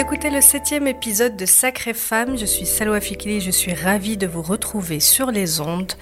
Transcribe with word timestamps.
écoutez 0.00 0.30
le 0.30 0.40
septième 0.40 0.86
épisode 0.86 1.36
de 1.36 1.44
Sacrée 1.44 1.92
Femme. 1.92 2.38
Je 2.38 2.46
suis 2.46 2.64
Salwa 2.64 3.02
Fikili 3.02 3.42
je 3.42 3.50
suis 3.50 3.74
ravie 3.74 4.16
de 4.16 4.26
vous 4.26 4.40
retrouver 4.40 4.98
sur 4.98 5.30
les 5.30 5.60
ondes. 5.60 5.92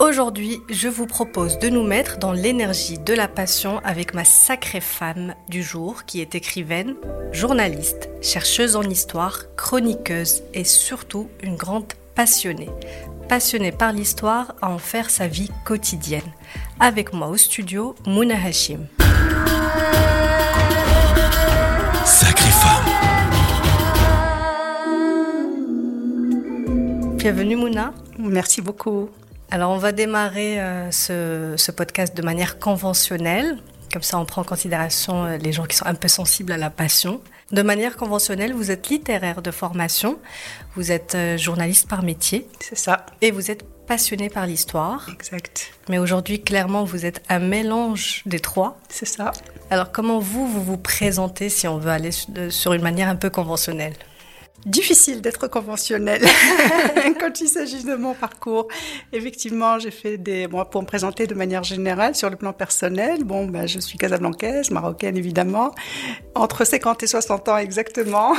Aujourd'hui, 0.00 0.58
je 0.68 0.88
vous 0.88 1.06
propose 1.06 1.60
de 1.60 1.68
nous 1.68 1.84
mettre 1.84 2.18
dans 2.18 2.32
l'énergie 2.32 2.98
de 2.98 3.14
la 3.14 3.28
passion 3.28 3.78
avec 3.84 4.14
ma 4.14 4.24
sacrée 4.24 4.80
femme 4.80 5.36
du 5.48 5.62
jour 5.62 6.04
qui 6.06 6.20
est 6.20 6.34
écrivaine, 6.34 6.96
journaliste, 7.30 8.08
chercheuse 8.20 8.74
en 8.74 8.82
histoire, 8.82 9.44
chroniqueuse 9.54 10.42
et 10.52 10.64
surtout 10.64 11.28
une 11.40 11.54
grande 11.54 11.92
passionnée. 12.16 12.70
Passionnée 13.28 13.70
par 13.70 13.92
l'histoire 13.92 14.56
à 14.60 14.70
en 14.70 14.78
faire 14.78 15.08
sa 15.08 15.28
vie 15.28 15.52
quotidienne. 15.64 16.32
Avec 16.80 17.12
moi 17.12 17.28
au 17.28 17.36
studio, 17.36 17.94
Mouna 18.06 18.34
Hashim. 18.44 18.88
Bienvenue 27.26 27.56
Mouna. 27.56 27.92
Merci 28.20 28.62
beaucoup. 28.62 29.10
Alors 29.50 29.72
on 29.72 29.78
va 29.78 29.90
démarrer 29.90 30.60
euh, 30.60 30.92
ce, 30.92 31.54
ce, 31.56 31.72
podcast 31.72 32.16
de 32.16 32.22
manière 32.22 32.60
conventionnelle, 32.60 33.58
comme 33.92 34.02
ça 34.04 34.20
on 34.20 34.24
prend 34.24 34.42
en 34.42 34.44
considération 34.44 35.24
euh, 35.24 35.36
les 35.36 35.50
gens 35.50 35.64
qui 35.64 35.76
sont 35.76 35.86
un 35.86 35.96
peu 35.96 36.06
sensibles 36.06 36.52
à 36.52 36.56
la 36.56 36.70
passion. 36.70 37.20
De 37.50 37.62
manière 37.62 37.96
conventionnelle, 37.96 38.52
vous 38.54 38.70
êtes 38.70 38.88
littéraire 38.90 39.42
de 39.42 39.50
formation, 39.50 40.20
vous 40.76 40.92
êtes 40.92 41.16
euh, 41.16 41.36
journaliste 41.36 41.88
par 41.88 42.04
métier. 42.04 42.46
C'est 42.60 42.78
ça. 42.78 43.06
Et 43.22 43.32
vous 43.32 43.50
êtes 43.50 43.64
passionné 43.88 44.30
par 44.30 44.46
l'histoire. 44.46 45.08
Exact. 45.12 45.72
Mais 45.88 45.98
aujourd'hui, 45.98 46.40
clairement, 46.42 46.84
vous 46.84 47.06
êtes 47.06 47.24
un 47.28 47.40
mélange 47.40 48.22
des 48.26 48.38
trois. 48.38 48.78
C'est 48.88 49.04
ça. 49.04 49.32
Alors 49.70 49.90
comment 49.90 50.20
vous, 50.20 50.46
vous 50.46 50.62
vous 50.62 50.78
présentez 50.78 51.48
si 51.48 51.66
on 51.66 51.78
veut 51.78 51.90
aller 51.90 52.12
sur 52.50 52.72
une 52.72 52.82
manière 52.82 53.08
un 53.08 53.16
peu 53.16 53.30
conventionnelle? 53.30 53.94
Difficile 54.66 55.20
d'être 55.22 55.46
conventionnel 55.46 56.22
quand 57.20 57.40
il 57.40 57.48
s'agit 57.48 57.84
de 57.84 57.94
mon 57.94 58.14
parcours. 58.14 58.66
Effectivement, 59.12 59.78
j'ai 59.78 59.92
fait 59.92 60.18
des, 60.18 60.48
bon, 60.48 60.64
pour 60.64 60.82
me 60.82 60.86
présenter 60.86 61.28
de 61.28 61.34
manière 61.34 61.62
générale 61.62 62.14
sur 62.16 62.28
le 62.28 62.36
plan 62.36 62.52
personnel. 62.52 63.24
Bon, 63.24 63.46
ben, 63.46 63.66
je 63.66 63.78
suis 63.78 63.96
casablancaise, 63.96 64.72
marocaine 64.72 65.16
évidemment, 65.16 65.70
entre 66.34 66.64
50 66.64 67.04
et 67.04 67.06
60 67.06 67.48
ans 67.48 67.58
exactement. 67.58 68.34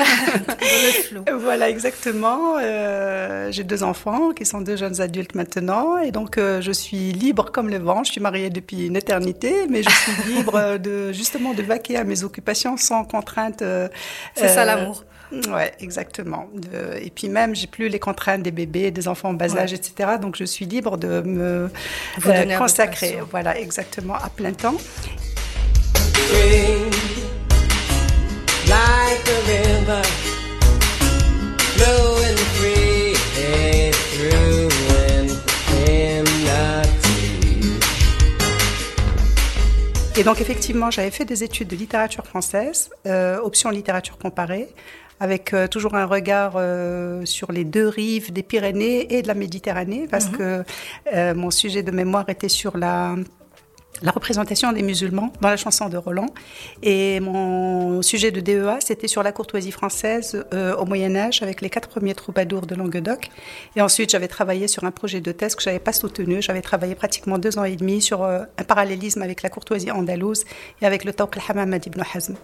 voilà, 1.39 1.69
exactement. 1.69 2.57
Euh, 2.61 3.49
j'ai 3.51 3.63
deux 3.63 3.83
enfants 3.83 4.31
qui 4.31 4.45
sont 4.45 4.59
deux 4.59 4.75
jeunes 4.75 4.99
adultes 4.99 5.33
maintenant, 5.33 5.97
et 5.97 6.11
donc 6.11 6.37
euh, 6.37 6.59
je 6.61 6.73
suis 6.73 7.13
libre 7.13 7.51
comme 7.51 7.69
le 7.69 7.77
vent. 7.77 8.03
Je 8.03 8.11
suis 8.11 8.21
mariée 8.21 8.49
depuis 8.49 8.87
une 8.87 8.97
éternité, 8.97 9.67
mais 9.69 9.81
je 9.81 9.89
suis 9.89 10.33
libre 10.33 10.77
de 10.77 11.13
justement 11.13 11.53
de 11.53 11.63
vaquer 11.63 11.95
à 11.95 12.03
mes 12.03 12.25
occupations 12.25 12.75
sans 12.75 13.05
contrainte. 13.05 13.61
Euh, 13.61 13.87
C'est 14.35 14.49
ça 14.49 14.65
l'amour. 14.65 15.05
Ouais, 15.31 15.73
exactement. 15.79 16.47
De, 16.53 16.97
et 17.01 17.09
puis 17.09 17.27
même, 17.27 17.55
j'ai 17.55 17.67
plus 17.67 17.89
les 17.89 17.99
contraintes 17.99 18.43
des 18.43 18.51
bébés, 18.51 18.91
des 18.91 19.07
enfants 19.07 19.29
en 19.29 19.33
bas 19.33 19.57
âge, 19.57 19.71
ouais. 19.71 19.77
etc. 19.77 20.11
Donc 20.21 20.35
je 20.37 20.45
suis 20.45 20.65
libre 20.65 20.97
de 20.97 21.21
me 21.21 21.69
euh, 22.25 22.57
consacrer, 22.57 23.19
voilà, 23.29 23.59
exactement, 23.59 24.15
à 24.15 24.29
plein 24.29 24.53
temps. 24.53 24.77
Et 40.17 40.23
donc 40.23 40.41
effectivement, 40.41 40.89
j'avais 40.89 41.11
fait 41.11 41.25
des 41.25 41.43
études 41.43 41.67
de 41.67 41.75
littérature 41.75 42.25
française, 42.25 42.89
euh, 43.05 43.37
option 43.39 43.69
littérature 43.69 44.17
comparée, 44.17 44.67
avec 45.19 45.53
euh, 45.53 45.67
toujours 45.67 45.95
un 45.95 46.05
regard 46.05 46.53
euh, 46.55 47.25
sur 47.25 47.51
les 47.51 47.63
deux 47.63 47.87
rives 47.87 48.31
des 48.31 48.43
Pyrénées 48.43 49.15
et 49.15 49.21
de 49.21 49.27
la 49.27 49.33
Méditerranée, 49.33 50.07
parce 50.09 50.29
mmh. 50.29 50.37
que 50.37 50.63
euh, 51.13 51.33
mon 51.33 51.51
sujet 51.51 51.83
de 51.83 51.91
mémoire 51.91 52.29
était 52.29 52.49
sur 52.49 52.77
la 52.77 53.15
la 54.01 54.11
représentation 54.11 54.71
des 54.71 54.83
musulmans 54.83 55.31
dans 55.41 55.49
la 55.49 55.57
chanson 55.57 55.89
de 55.89 55.97
Roland. 55.97 56.27
Et 56.83 57.19
mon 57.19 58.01
sujet 58.01 58.31
de 58.31 58.39
DEA, 58.39 58.79
c'était 58.79 59.07
sur 59.07 59.23
la 59.23 59.31
courtoisie 59.31 59.71
française 59.71 60.45
euh, 60.53 60.75
au 60.75 60.85
Moyen 60.85 61.15
Âge 61.15 61.41
avec 61.41 61.61
les 61.61 61.69
quatre 61.69 61.89
premiers 61.89 62.13
troubadours 62.13 62.67
de 62.67 62.75
Languedoc. 62.75 63.29
Et 63.75 63.81
ensuite, 63.81 64.11
j'avais 64.11 64.27
travaillé 64.27 64.67
sur 64.67 64.83
un 64.83 64.91
projet 64.91 65.21
de 65.21 65.31
thèse 65.31 65.55
que 65.55 65.63
j'avais 65.63 65.79
pas 65.79 65.93
soutenu. 65.93 66.41
J'avais 66.41 66.61
travaillé 66.61 66.95
pratiquement 66.95 67.37
deux 67.37 67.57
ans 67.57 67.63
et 67.63 67.75
demi 67.75 68.01
sur 68.01 68.23
euh, 68.23 68.43
un 68.57 68.63
parallélisme 68.63 69.21
avec 69.21 69.41
la 69.41 69.49
courtoisie 69.49 69.91
andalouse 69.91 70.45
et 70.81 70.85
avec 70.85 71.03
le 71.03 71.13
Tawq 71.13 71.37
al-Hamamad 71.37 71.85
ibn 71.85 72.01
Hazm. 72.13 72.35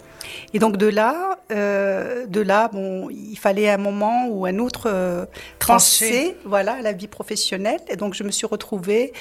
Et 0.52 0.58
donc 0.58 0.76
de 0.76 0.86
là, 0.86 1.38
euh, 1.52 2.26
de 2.26 2.40
là, 2.40 2.68
bon, 2.72 3.10
il 3.10 3.36
fallait 3.36 3.70
un 3.70 3.78
moment 3.78 4.26
ou 4.28 4.46
un 4.46 4.58
autre 4.58 5.28
trancher, 5.58 6.36
voilà, 6.44 6.82
la 6.82 6.92
vie 6.92 7.08
professionnelle. 7.08 7.80
Et 7.88 7.96
donc 7.96 8.14
je 8.14 8.24
me 8.24 8.30
suis 8.30 8.46
retrouvée 8.46 9.12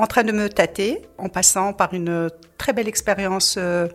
en 0.00 0.06
train 0.06 0.24
de 0.24 0.32
me 0.32 0.48
tâter, 0.48 1.02
en 1.18 1.28
passant 1.28 1.72
par 1.74 1.92
une 1.92 2.30
très 2.56 2.72
belle 2.72 2.88
expérience 2.88 3.56
euh, 3.58 3.86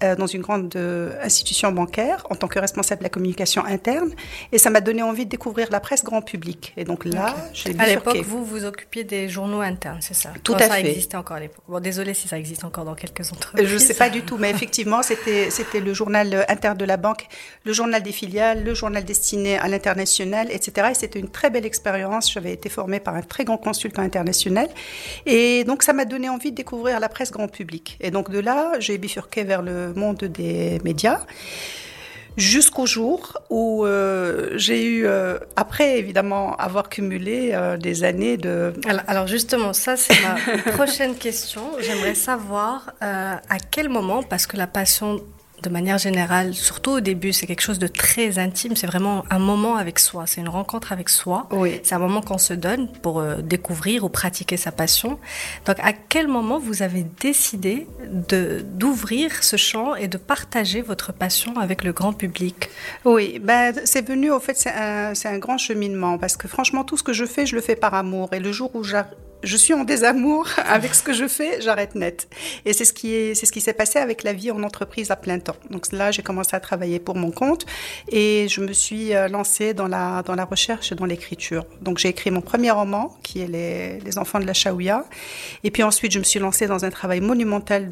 dans 0.00 0.26
une 0.26 0.42
grande 0.42 0.74
euh, 0.76 1.16
institution 1.22 1.72
bancaire 1.72 2.26
en 2.30 2.34
tant 2.34 2.48
que 2.48 2.58
responsable 2.58 3.00
de 3.00 3.04
la 3.04 3.10
communication 3.10 3.64
interne. 3.64 4.12
Et 4.52 4.58
ça 4.58 4.70
m'a 4.70 4.80
donné 4.80 5.02
envie 5.02 5.24
de 5.24 5.30
découvrir 5.30 5.68
la 5.70 5.80
presse 5.80 6.04
grand 6.04 6.22
public. 6.22 6.72
Et 6.76 6.84
donc 6.84 7.04
là, 7.04 7.34
okay. 7.50 7.74
À 7.78 7.86
l'époque, 7.86 8.16
vous 8.18 8.44
vous 8.44 8.64
occupiez 8.64 9.04
des 9.04 9.28
journaux 9.28 9.60
internes, 9.60 9.98
c'est 10.00 10.14
ça? 10.14 10.30
Tout 10.42 10.52
Quand 10.52 10.58
à 10.58 10.68
ça 10.68 10.74
fait. 10.74 10.82
Ça 10.82 10.88
existait 10.88 11.16
encore 11.16 11.36
à 11.36 11.40
l'époque. 11.40 11.64
Bon, 11.68 11.80
désolé 11.80 12.14
si 12.14 12.28
ça 12.28 12.38
existe 12.38 12.64
encore 12.64 12.84
dans 12.84 12.94
quelques 12.94 13.32
entreprises. 13.32 13.66
Je 13.66 13.74
ne 13.74 13.78
sais 13.78 13.94
pas 13.94 14.10
du 14.10 14.22
tout, 14.26 14.36
mais 14.36 14.50
effectivement, 14.50 15.02
c'était 15.02 15.50
c'était 15.50 15.80
le 15.80 15.94
journal 15.94 16.44
interne 16.48 16.76
de 16.76 16.84
la 16.84 16.96
banque, 16.96 17.26
le 17.64 17.72
journal 17.72 18.02
des 18.02 18.12
filiales, 18.12 18.64
le 18.64 18.74
journal 18.74 19.04
destiné 19.04 19.58
à 19.58 19.68
l'international, 19.68 20.48
etc. 20.50 20.88
Et 20.90 20.94
c'était 20.94 21.18
une 21.18 21.30
très 21.30 21.50
belle 21.50 21.66
expérience. 21.66 22.32
J'avais 22.32 22.52
été 22.52 22.68
formée 22.68 23.00
par 23.00 23.14
un 23.14 23.22
très 23.22 23.44
grand 23.44 23.58
consultant 23.58 24.02
international. 24.02 24.68
Et 25.26 25.64
donc, 25.64 25.82
ça 25.82 25.92
m'a 25.92 26.04
donné 26.04 26.28
envie 26.28 26.50
de 26.50 26.56
découvrir 26.56 27.00
la 27.00 27.08
presse 27.08 27.30
grand 27.30 27.48
public. 27.48 27.96
Et 28.00 28.10
donc, 28.10 28.30
de 28.30 28.38
là, 28.38 28.72
j'ai 28.78 28.98
bifurqué 28.98 29.44
vers 29.44 29.62
le 29.62 29.83
monde 29.94 30.24
des 30.24 30.80
médias 30.84 31.20
jusqu'au 32.36 32.86
jour 32.86 33.38
où 33.50 33.84
euh, 33.84 34.50
j'ai 34.56 34.84
eu, 34.84 35.06
euh, 35.06 35.38
après 35.56 35.98
évidemment 35.98 36.56
avoir 36.56 36.88
cumulé 36.88 37.50
euh, 37.52 37.76
des 37.76 38.04
années 38.04 38.36
de... 38.36 38.72
Alors, 38.86 39.02
alors 39.06 39.26
justement, 39.26 39.72
ça 39.72 39.96
c'est 39.96 40.16
ma 40.22 40.72
prochaine 40.72 41.14
question. 41.14 41.62
J'aimerais 41.80 42.14
savoir 42.14 42.92
à 43.00 43.58
quel 43.70 43.88
moment, 43.88 44.22
parce 44.22 44.46
que 44.46 44.56
la 44.56 44.66
passion 44.66 45.20
de 45.64 45.70
manière 45.70 45.96
générale, 45.96 46.54
surtout 46.54 46.92
au 46.92 47.00
début, 47.00 47.32
c'est 47.32 47.46
quelque 47.46 47.62
chose 47.62 47.78
de 47.78 47.86
très 47.86 48.38
intime. 48.38 48.76
C'est 48.76 48.86
vraiment 48.86 49.24
un 49.30 49.38
moment 49.38 49.76
avec 49.76 49.98
soi. 49.98 50.24
C'est 50.26 50.42
une 50.42 50.48
rencontre 50.48 50.92
avec 50.92 51.08
soi. 51.08 51.48
Oui. 51.50 51.80
C'est 51.82 51.94
un 51.94 51.98
moment 51.98 52.20
qu'on 52.20 52.38
se 52.38 52.52
donne 52.52 52.88
pour 52.88 53.20
euh, 53.20 53.36
découvrir 53.36 54.04
ou 54.04 54.10
pratiquer 54.10 54.58
sa 54.58 54.72
passion. 54.72 55.18
Donc, 55.64 55.78
à 55.80 55.94
quel 55.94 56.28
moment 56.28 56.58
vous 56.58 56.82
avez 56.82 57.06
décidé 57.20 57.86
de 58.10 58.62
d'ouvrir 58.64 59.42
ce 59.42 59.56
champ 59.56 59.94
et 59.94 60.06
de 60.06 60.18
partager 60.18 60.82
votre 60.82 61.12
passion 61.12 61.58
avec 61.58 61.82
le 61.82 61.92
grand 61.92 62.12
public? 62.12 62.68
Oui, 63.06 63.38
ben, 63.42 63.74
c'est 63.84 64.06
venu, 64.06 64.30
au 64.30 64.40
fait, 64.40 64.58
c'est 64.58 64.70
un, 64.70 65.12
un 65.24 65.38
grand 65.38 65.56
cheminement. 65.56 66.18
Parce 66.18 66.36
que 66.36 66.46
franchement, 66.46 66.84
tout 66.84 66.98
ce 66.98 67.02
que 67.02 67.14
je 67.14 67.24
fais, 67.24 67.46
je 67.46 67.54
le 67.54 67.62
fais 67.62 67.76
par 67.76 67.94
amour. 67.94 68.28
Et 68.32 68.40
le 68.40 68.52
jour 68.52 68.70
où 68.74 68.84
j'arrive 68.84 69.14
je 69.44 69.56
suis 69.56 69.74
en 69.74 69.84
désamour 69.84 70.48
avec 70.66 70.94
ce 70.94 71.02
que 71.02 71.12
je 71.12 71.28
fais, 71.28 71.60
j'arrête 71.60 71.94
net. 71.94 72.28
Et 72.64 72.72
c'est 72.72 72.84
ce 72.84 72.92
qui 72.92 73.14
est, 73.14 73.34
c'est 73.34 73.46
ce 73.46 73.52
qui 73.52 73.60
s'est 73.60 73.72
passé 73.72 73.98
avec 73.98 74.22
la 74.22 74.32
vie 74.32 74.50
en 74.50 74.62
entreprise 74.62 75.10
à 75.10 75.16
plein 75.16 75.38
temps. 75.38 75.56
Donc 75.70 75.92
là, 75.92 76.10
j'ai 76.10 76.22
commencé 76.22 76.54
à 76.56 76.60
travailler 76.60 76.98
pour 76.98 77.16
mon 77.16 77.30
compte 77.30 77.66
et 78.08 78.46
je 78.48 78.60
me 78.60 78.72
suis 78.72 79.10
lancée 79.30 79.74
dans 79.74 79.88
la 79.88 80.22
dans 80.22 80.34
la 80.34 80.44
recherche 80.44 80.92
et 80.92 80.94
dans 80.94 81.06
l'écriture. 81.06 81.64
Donc 81.80 81.98
j'ai 81.98 82.08
écrit 82.08 82.30
mon 82.30 82.40
premier 82.40 82.70
roman 82.70 83.16
qui 83.22 83.40
est 83.40 83.46
les, 83.46 84.18
enfants 84.18 84.38
de 84.38 84.46
la 84.46 84.52
Chaouia. 84.52 85.04
Et 85.64 85.70
puis 85.70 85.82
ensuite, 85.82 86.12
je 86.12 86.20
me 86.20 86.24
suis 86.24 86.38
lancée 86.38 86.66
dans 86.66 86.84
un 86.84 86.90
travail 86.90 87.20
monumental 87.20 87.88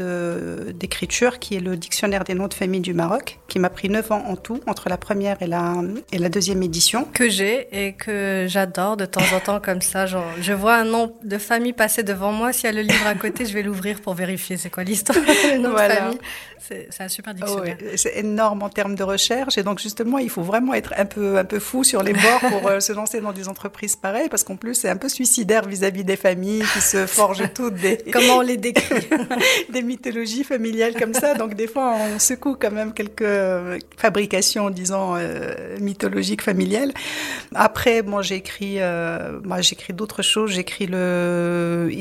d'écriture 0.74 1.38
qui 1.40 1.56
est 1.56 1.60
le 1.60 1.76
dictionnaire 1.76 2.22
des 2.24 2.34
noms 2.34 2.46
de 2.46 2.54
famille 2.54 2.80
du 2.80 2.94
Maroc, 2.94 3.40
qui 3.48 3.58
m'a 3.58 3.70
pris 3.70 3.88
neuf 3.88 4.12
ans 4.12 4.24
en 4.26 4.36
tout 4.36 4.60
entre 4.66 4.88
la 4.88 4.96
première 4.96 5.42
et 5.42 5.46
la 5.46 5.74
et 6.12 6.18
la 6.18 6.28
deuxième 6.28 6.62
édition. 6.62 7.08
Que 7.12 7.28
j'ai 7.28 7.66
et 7.72 7.94
que 7.94 8.46
j'adore 8.48 8.96
de 8.96 9.04
temps 9.04 9.20
en 9.34 9.40
temps 9.40 9.60
comme 9.60 9.82
ça. 9.82 10.06
Genre, 10.06 10.24
je 10.40 10.52
vois 10.52 10.76
un 10.76 10.84
nom 10.84 11.14
de 11.24 11.38
famille 11.42 11.72
passer 11.72 12.02
devant 12.02 12.32
moi. 12.32 12.52
S'il 12.52 12.64
y 12.64 12.68
a 12.68 12.72
le 12.72 12.82
livre 12.82 13.06
à 13.06 13.14
côté, 13.14 13.44
je 13.44 13.52
vais 13.52 13.62
l'ouvrir 13.62 14.00
pour 14.00 14.14
vérifier 14.14 14.56
c'est 14.56 14.70
quoi 14.70 14.84
l'histoire. 14.84 15.18
voilà. 15.60 16.10
C'est 16.62 17.00
un 17.00 17.08
super 17.08 17.34
dictionnaire. 17.34 17.76
Oh, 17.80 17.84
oui. 17.84 17.92
C'est 17.96 18.16
énorme 18.18 18.62
en 18.62 18.68
termes 18.68 18.94
de 18.94 19.02
recherche. 19.02 19.58
Et 19.58 19.62
donc, 19.62 19.80
justement, 19.80 20.18
il 20.18 20.30
faut 20.30 20.42
vraiment 20.42 20.74
être 20.74 20.94
un 20.96 21.04
peu, 21.04 21.36
un 21.36 21.44
peu 21.44 21.58
fou 21.58 21.82
sur 21.82 22.02
les 22.02 22.12
bords 22.12 22.40
pour 22.48 22.68
euh, 22.68 22.80
se 22.88 22.92
lancer 22.92 23.20
dans 23.20 23.32
des 23.32 23.48
entreprises 23.48 23.96
pareilles. 23.96 24.28
Parce 24.28 24.44
qu'en 24.44 24.56
plus, 24.56 24.74
c'est 24.74 24.88
un 24.88 24.96
peu 24.96 25.08
suicidaire 25.08 25.66
vis-à-vis 25.66 26.02
-vis 26.02 26.04
des 26.04 26.16
familles 26.16 26.64
qui 26.72 26.80
se 26.80 27.06
forgent 27.06 27.52
toutes 27.54 27.74
des. 27.74 27.98
Comment 28.12 28.38
on 28.38 28.42
les 28.42 28.56
décrit 28.56 29.08
Des 29.70 29.82
mythologies 29.82 30.44
familiales 30.44 30.94
comme 30.94 31.14
ça. 31.14 31.34
Donc, 31.34 31.54
des 31.54 31.66
fois, 31.66 31.94
on 31.96 32.18
secoue 32.18 32.56
quand 32.58 32.70
même 32.70 32.92
quelques 32.92 33.34
fabrications, 33.96 34.70
disons, 34.70 35.16
euh, 35.16 35.78
mythologiques 35.80 36.42
familiales. 36.42 36.92
Après, 37.54 38.02
bon, 38.02 38.22
j'ai 38.22 38.36
écrit, 38.36 38.76
euh, 38.80 39.40
écrit 39.70 39.92
d'autres 39.92 40.22
choses. 40.22 40.52
J'ai 40.52 40.60
écrit 40.60 40.86
le 40.86 41.31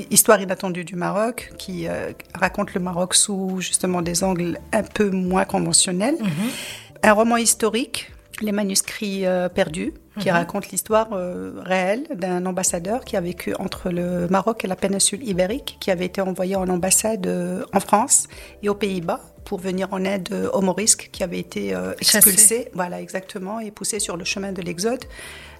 Histoire 0.09 0.39
inattendue 0.41 0.85
du 0.85 0.95
Maroc, 0.95 1.51
qui 1.57 1.87
euh, 1.87 2.11
raconte 2.33 2.73
le 2.73 2.79
Maroc 2.81 3.13
sous 3.15 3.59
justement 3.59 4.01
des 4.01 4.23
angles 4.23 4.57
un 4.73 4.83
peu 4.83 5.09
moins 5.09 5.45
conventionnels. 5.45 6.17
-hmm. 6.21 7.09
Un 7.09 7.13
roman 7.13 7.37
historique 7.37 8.11
les 8.41 8.51
manuscrits 8.51 9.25
euh, 9.25 9.49
perdus, 9.49 9.93
qui 10.19 10.27
Mhm. 10.29 10.33
racontent 10.35 10.67
l'histoire 10.71 11.09
euh, 11.13 11.53
réelle 11.63 12.03
d'un 12.15 12.45
ambassadeur 12.51 12.99
qui 13.05 13.15
a 13.15 13.21
vécu 13.21 13.53
entre 13.65 13.89
le 13.89 14.27
Maroc 14.29 14.65
et 14.65 14.67
la 14.67 14.75
péninsule 14.75 15.23
ibérique, 15.33 15.77
qui 15.79 15.89
avait 15.91 16.05
été 16.11 16.21
envoyé 16.21 16.55
en 16.55 16.67
ambassade 16.67 17.27
euh, 17.27 17.63
en 17.73 17.79
France 17.79 18.27
et 18.63 18.67
aux 18.69 18.75
Pays-Bas 18.75 19.21
pour 19.45 19.59
venir 19.59 19.87
en 19.91 20.03
aide 20.03 20.29
euh, 20.31 20.49
aux 20.55 20.61
Morisques 20.61 21.09
qui 21.13 21.21
avaient 21.23 21.39
été 21.39 21.63
euh, 21.73 21.93
expulsés, 21.99 22.69
voilà 22.73 22.97
exactement, 23.05 23.59
et 23.59 23.71
poussés 23.71 23.99
sur 23.99 24.15
le 24.17 24.25
chemin 24.25 24.51
de 24.51 24.61
l'Exode. 24.61 25.05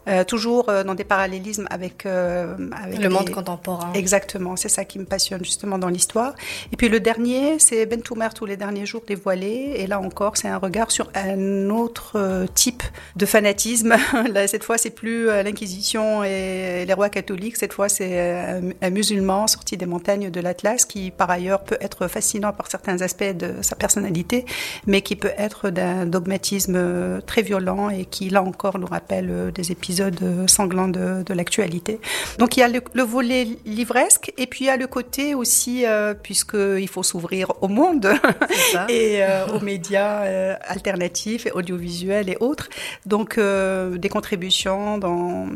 Euh, 0.08 0.24
toujours 0.24 0.68
euh, 0.70 0.84
dans 0.84 0.96
des 0.96 1.04
parallélismes 1.04 1.68
avec, 1.70 2.08
euh, 2.08 2.56
avec 2.84 3.00
Le 3.00 3.10
monde 3.10 3.28
les- 3.28 3.34
contemporain. 3.34 3.94
Exactement, 3.94 4.56
c'est 4.56 4.68
ça 4.68 4.84
qui 4.84 4.98
me 4.98 5.06
passionne 5.06 5.46
justement 5.46 5.78
dans 5.78 5.90
l'histoire. 5.90 6.34
Et 6.74 6.76
puis 6.76 6.90
le 6.90 7.00
dernier, 7.00 7.60
c'est 7.60 7.86
Ben 7.86 8.02
Toumer, 8.02 8.30
tous 8.34 8.48
les 8.48 8.58
derniers 8.58 8.88
jours 8.88 9.04
dévoilés. 9.08 9.74
Et 9.78 9.86
là 9.86 10.00
encore, 10.00 10.38
c'est 10.38 10.48
un 10.48 10.58
regard 10.58 10.90
sur 10.90 11.12
un 11.14 11.70
autre 11.70 12.48
type 12.56 12.82
de 13.16 13.28
fanatisme. 13.28 13.94
Là, 14.34 14.48
cette 14.48 14.64
fois, 14.64 14.80
c'est 14.80 14.90
plus 14.90 15.28
l'Inquisition 15.28 16.24
et 16.24 16.84
les 16.88 16.94
rois 16.94 17.10
catholiques. 17.10 17.58
Cette 17.58 17.74
fois, 17.74 17.88
c'est 17.88 18.20
un, 18.20 18.62
un 18.82 18.90
musulman 18.90 19.46
sorti 19.46 19.78
des 19.78 19.86
montagnes 19.86 20.32
de 20.32 20.42
l'Atlas 20.42 20.86
qui, 20.86 21.12
par 21.12 21.30
ailleurs, 21.30 21.62
peut 21.64 21.78
être 21.80 22.08
fascinant 22.08 22.54
par 22.54 22.72
certains 22.72 23.02
aspects 23.04 23.24
de 23.38 23.62
sa 23.62 23.76
personnalité, 23.76 24.46
mais 24.88 25.02
qui 25.04 25.16
peut 25.16 25.34
être 25.38 25.70
d'un 25.70 26.08
dogmatisme 26.08 27.22
très 27.28 27.44
violent 27.44 27.92
et 27.92 28.06
qui, 28.06 28.32
là 28.32 28.42
encore, 28.42 28.80
nous 28.80 28.88
rappelle 28.88 29.52
des 29.54 29.72
épisodes 29.72 29.91
euh, 30.00 30.48
sanglants 30.48 30.88
de, 30.88 31.24
de 31.24 31.34
l'actualité. 31.34 32.00
Donc 32.40 32.56
il 32.56 32.62
y 32.62 32.64
a 32.64 32.68
le, 32.68 32.82
le 32.94 33.04
volet 33.04 33.48
livresque 33.66 34.32
et 34.38 34.48
puis 34.48 34.66
il 34.66 34.68
y 34.68 34.70
a 34.70 34.78
le 34.78 34.88
côté 34.88 35.36
aussi, 35.36 35.86
euh, 35.86 36.14
puisqu'il 36.14 36.88
faut 36.88 37.04
s'ouvrir 37.04 37.52
au 37.62 37.68
monde 37.68 38.08
et 38.90 39.24
euh, 39.24 39.46
aux 39.48 39.60
médias 39.60 40.24
euh, 40.24 40.56
alternatifs 40.68 41.46
et 41.46 41.52
audiovisuels 41.52 42.30
et 42.30 42.38
autres. 42.40 42.70
Donc 43.06 43.38
euh, 43.38 43.98
des 43.98 44.10
contributions 44.10 44.98
dans, 44.98 45.48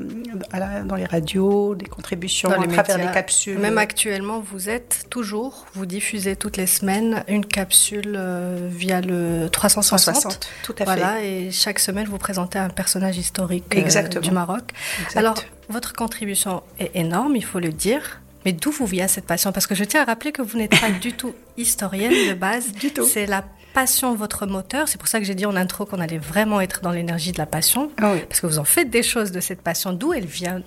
la- 0.53 0.81
dans 0.81 0.95
les 0.95 1.05
radios, 1.05 1.75
des 1.75 1.85
contributions 1.85 2.49
Dans 2.49 2.55
à 2.61 2.65
les 2.65 2.73
travers 2.73 2.97
médias. 2.97 3.09
les 3.09 3.13
capsules. 3.13 3.57
Même 3.59 3.77
actuellement, 3.77 4.39
vous 4.39 4.69
êtes 4.69 5.05
toujours, 5.09 5.65
vous 5.73 5.85
diffusez 5.85 6.35
toutes 6.35 6.57
les 6.57 6.67
semaines 6.67 7.23
une 7.27 7.45
capsule 7.45 8.15
euh, 8.17 8.67
via 8.69 9.01
le 9.01 9.47
360. 9.49 10.15
160, 10.15 10.47
tout 10.63 10.73
à 10.73 10.77
fait. 10.77 10.83
Voilà, 10.85 11.21
et 11.23 11.51
chaque 11.51 11.79
semaine, 11.79 12.07
vous 12.07 12.17
présentez 12.17 12.59
un 12.59 12.69
personnage 12.69 13.17
historique 13.17 13.65
euh, 13.75 13.79
Exactement. 13.79 14.24
Du 14.29 14.31
Maroc. 14.31 14.63
Exact. 15.03 15.17
Alors, 15.19 15.35
votre 15.69 15.93
contribution 15.93 16.61
est 16.79 16.91
énorme, 16.95 17.35
il 17.35 17.43
faut 17.45 17.59
le 17.59 17.69
dire. 17.69 18.21
Mais 18.45 18.51
d'où 18.53 18.69
vous 18.71 18.85
vient 18.85 19.07
cette 19.07 19.25
passion? 19.25 19.51
Parce 19.51 19.65
que 19.65 19.73
je 19.73 19.83
tiens 19.83 20.03
à 20.03 20.05
rappeler 20.05 20.31
que 20.31 20.41
vous 20.43 20.57
n'êtes 20.57 20.79
pas 20.79 20.91
du 21.01 21.13
tout 21.13 21.33
historienne 21.57 22.13
de 22.29 22.33
base. 22.35 22.71
Du 22.73 22.91
tout. 22.91 23.03
C'est 23.05 23.25
la 23.25 23.43
passion 23.73 24.13
votre 24.15 24.45
moteur. 24.45 24.87
C'est 24.87 24.97
pour 24.99 25.07
ça 25.09 25.19
que 25.19 25.25
j'ai 25.25 25.33
dit 25.35 25.45
en 25.47 25.55
intro 25.55 25.85
qu'on 25.85 25.99
allait 25.99 26.19
vraiment 26.19 26.61
être 26.61 26.79
dans 26.81 26.91
l'énergie 26.91 27.31
de 27.31 27.39
la 27.39 27.47
passion. 27.47 27.91
Ah 27.99 28.13
oui. 28.13 28.19
Parce 28.29 28.39
que 28.39 28.45
vous 28.47 28.59
en 28.59 28.63
faites 28.63 28.89
des 28.91 29.01
choses 29.03 29.31
de 29.31 29.39
cette 29.41 29.61
passion. 29.61 29.93
D'où 29.93 30.13
elle 30.13 30.27
vient? 30.27 30.61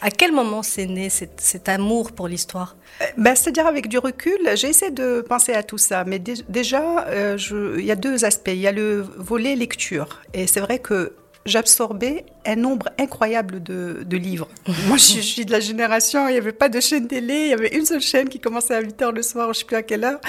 À 0.00 0.10
quel 0.10 0.30
moment 0.32 0.62
c'est 0.62 0.86
né 0.86 1.10
cet, 1.10 1.40
cet 1.40 1.68
amour 1.68 2.12
pour 2.12 2.28
l'histoire? 2.28 2.76
Ben, 3.18 3.34
C'est-à-dire 3.34 3.66
avec 3.66 3.88
du 3.88 3.98
recul, 3.98 4.38
j'ai 4.54 4.68
essayé 4.68 4.92
de 4.92 5.20
penser 5.28 5.52
à 5.54 5.62
tout 5.64 5.76
ça, 5.76 6.04
mais 6.04 6.20
dé- 6.20 6.42
déjà, 6.48 7.04
euh, 7.08 7.36
il 7.78 7.84
y 7.84 7.90
a 7.90 7.96
deux 7.96 8.24
aspects. 8.24 8.48
Il 8.54 8.60
y 8.60 8.68
a 8.68 8.72
le 8.72 9.00
volet 9.18 9.56
lecture, 9.56 10.20
et 10.32 10.46
c'est 10.46 10.60
vrai 10.60 10.78
que 10.78 11.14
j'absorbais 11.46 12.24
un 12.46 12.56
nombre 12.56 12.88
incroyable 12.98 13.62
de, 13.62 14.02
de 14.04 14.16
livres. 14.16 14.48
Moi, 14.86 14.96
je, 14.96 15.14
je 15.14 15.20
suis 15.20 15.44
de 15.44 15.52
la 15.52 15.60
génération, 15.60 16.28
il 16.28 16.32
n'y 16.32 16.38
avait 16.38 16.52
pas 16.52 16.68
de 16.68 16.80
chaîne 16.80 17.06
télé, 17.06 17.34
il 17.34 17.48
y 17.48 17.52
avait 17.52 17.76
une 17.76 17.86
seule 17.86 18.00
chaîne 18.00 18.28
qui 18.28 18.40
commençait 18.40 18.74
à 18.74 18.80
8 18.80 19.02
heures 19.02 19.12
le 19.12 19.22
soir, 19.22 19.46
je 19.46 19.50
ne 19.50 19.54
sais 19.54 19.64
plus 19.64 19.76
à 19.76 19.82
quelle 19.82 20.04
heure. 20.04 20.20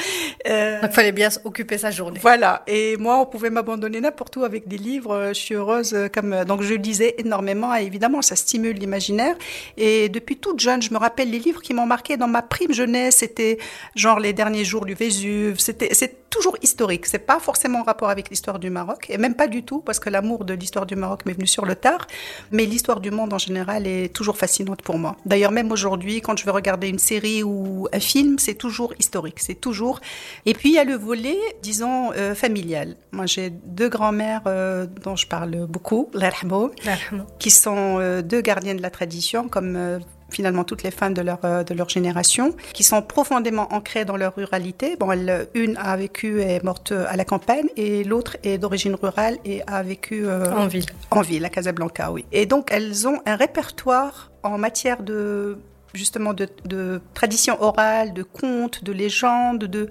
Euh, 0.47 0.79
il 0.83 0.89
fallait 0.89 1.11
bien 1.11 1.29
occuper 1.43 1.77
sa 1.77 1.91
journée. 1.91 2.19
voilà, 2.21 2.63
et 2.67 2.97
moi, 2.97 3.19
on 3.19 3.25
pouvait 3.25 3.49
m'abandonner 3.49 4.01
n'importe 4.01 4.35
où 4.37 4.43
avec 4.43 4.67
des 4.67 4.77
livres. 4.77 5.29
Je 5.29 5.39
suis 5.39 5.55
heureuse 5.55 5.93
euh, 5.93 6.07
comme 6.07 6.33
euh, 6.33 6.45
donc 6.45 6.61
je 6.61 6.73
lisais 6.73 7.15
énormément. 7.17 7.75
Et 7.75 7.83
évidemment, 7.83 8.21
ça 8.21 8.35
stimule 8.35 8.77
l'imaginaire. 8.77 9.35
Et 9.77 10.09
depuis 10.09 10.37
toute 10.37 10.59
jeune, 10.59 10.81
je 10.81 10.91
me 10.91 10.97
rappelle 10.97 11.29
les 11.29 11.39
livres 11.39 11.61
qui 11.61 11.73
m'ont 11.73 11.85
marqué 11.85 12.17
dans 12.17 12.27
ma 12.27 12.41
prime 12.41 12.73
jeunesse. 12.73 13.17
C'était 13.17 13.57
genre 13.95 14.19
les 14.19 14.33
derniers 14.33 14.65
jours 14.65 14.85
du 14.85 14.93
Vésuve. 14.93 15.59
C'était 15.59 15.93
c'est 15.93 16.29
toujours 16.35 16.57
historique. 16.61 17.05
C'est 17.05 17.19
pas 17.19 17.39
forcément 17.39 17.79
en 17.79 17.83
rapport 17.83 18.09
avec 18.09 18.29
l'histoire 18.29 18.59
du 18.59 18.69
Maroc, 18.69 19.07
et 19.09 19.17
même 19.17 19.35
pas 19.35 19.47
du 19.47 19.63
tout, 19.63 19.79
parce 19.79 19.99
que 19.99 20.09
l'amour 20.09 20.43
de 20.43 20.53
l'histoire 20.53 20.85
du 20.85 20.95
Maroc 20.95 21.25
m'est 21.25 21.33
venu 21.33 21.47
sur 21.47 21.65
le 21.65 21.75
tard. 21.75 22.04
Mais 22.51 22.65
l'histoire 22.65 22.99
du 22.99 23.11
monde 23.11 23.33
en 23.33 23.37
général 23.37 23.87
est 23.87 24.13
toujours 24.13 24.37
fascinante 24.37 24.81
pour 24.81 24.97
moi. 24.97 25.15
D'ailleurs, 25.25 25.51
même 25.51 25.71
aujourd'hui, 25.71 26.21
quand 26.21 26.37
je 26.37 26.45
veux 26.45 26.51
regarder 26.51 26.87
une 26.87 26.99
série 26.99 27.43
ou 27.43 27.87
un 27.91 27.99
film, 27.99 28.39
c'est 28.39 28.55
toujours 28.55 28.93
historique. 28.99 29.39
C'est 29.39 29.55
toujours. 29.55 29.99
Et 30.45 30.53
puis 30.53 30.69
il 30.69 30.75
y 30.75 30.79
a 30.79 30.83
le 30.83 30.95
volet, 30.95 31.37
disons, 31.61 32.11
euh, 32.13 32.35
familial. 32.35 32.95
Moi, 33.11 33.25
j'ai 33.25 33.49
deux 33.49 33.89
grands-mères 33.89 34.41
euh, 34.47 34.85
dont 35.03 35.15
je 35.15 35.27
parle 35.27 35.65
beaucoup, 35.67 36.09
qui 37.39 37.51
sont 37.51 37.97
euh, 37.99 38.21
deux 38.21 38.41
gardiennes 38.41 38.77
de 38.77 38.81
la 38.81 38.89
tradition, 38.89 39.47
comme 39.47 39.99
finalement 40.29 40.63
toutes 40.63 40.83
les 40.83 40.91
femmes 40.91 41.13
de 41.13 41.21
leur, 41.21 41.39
euh, 41.43 41.63
de 41.63 41.73
leur 41.73 41.89
génération, 41.89 42.55
qui 42.73 42.83
sont 42.83 43.01
profondément 43.01 43.73
ancrées 43.73 44.05
dans 44.05 44.17
leur 44.17 44.35
ruralité. 44.35 44.95
Bon, 44.99 45.11
elle, 45.11 45.47
une 45.53 45.77
a 45.77 45.95
vécu 45.97 46.41
et 46.41 46.55
est 46.55 46.63
morte 46.63 46.91
à 46.91 47.15
la 47.15 47.25
campagne, 47.25 47.67
et 47.77 48.03
l'autre 48.03 48.37
est 48.43 48.57
d'origine 48.57 48.95
rurale 48.95 49.37
et 49.45 49.61
a 49.67 49.83
vécu 49.83 50.25
euh, 50.25 50.51
En 50.53 50.67
ville. 50.67 50.85
en 51.11 51.21
ville, 51.21 51.45
à 51.45 51.49
Casablanca, 51.49 52.11
oui. 52.11 52.25
Et 52.31 52.45
donc, 52.45 52.69
elles 52.71 53.07
ont 53.07 53.19
un 53.25 53.35
répertoire 53.35 54.31
en 54.43 54.57
matière 54.57 55.03
de 55.03 55.57
justement 55.95 56.33
de, 56.33 56.47
de 56.65 57.01
tradition 57.13 57.61
orale, 57.61 58.13
de 58.13 58.23
contes, 58.23 58.83
de 58.83 58.91
légendes, 58.91 59.65
de 59.65 59.89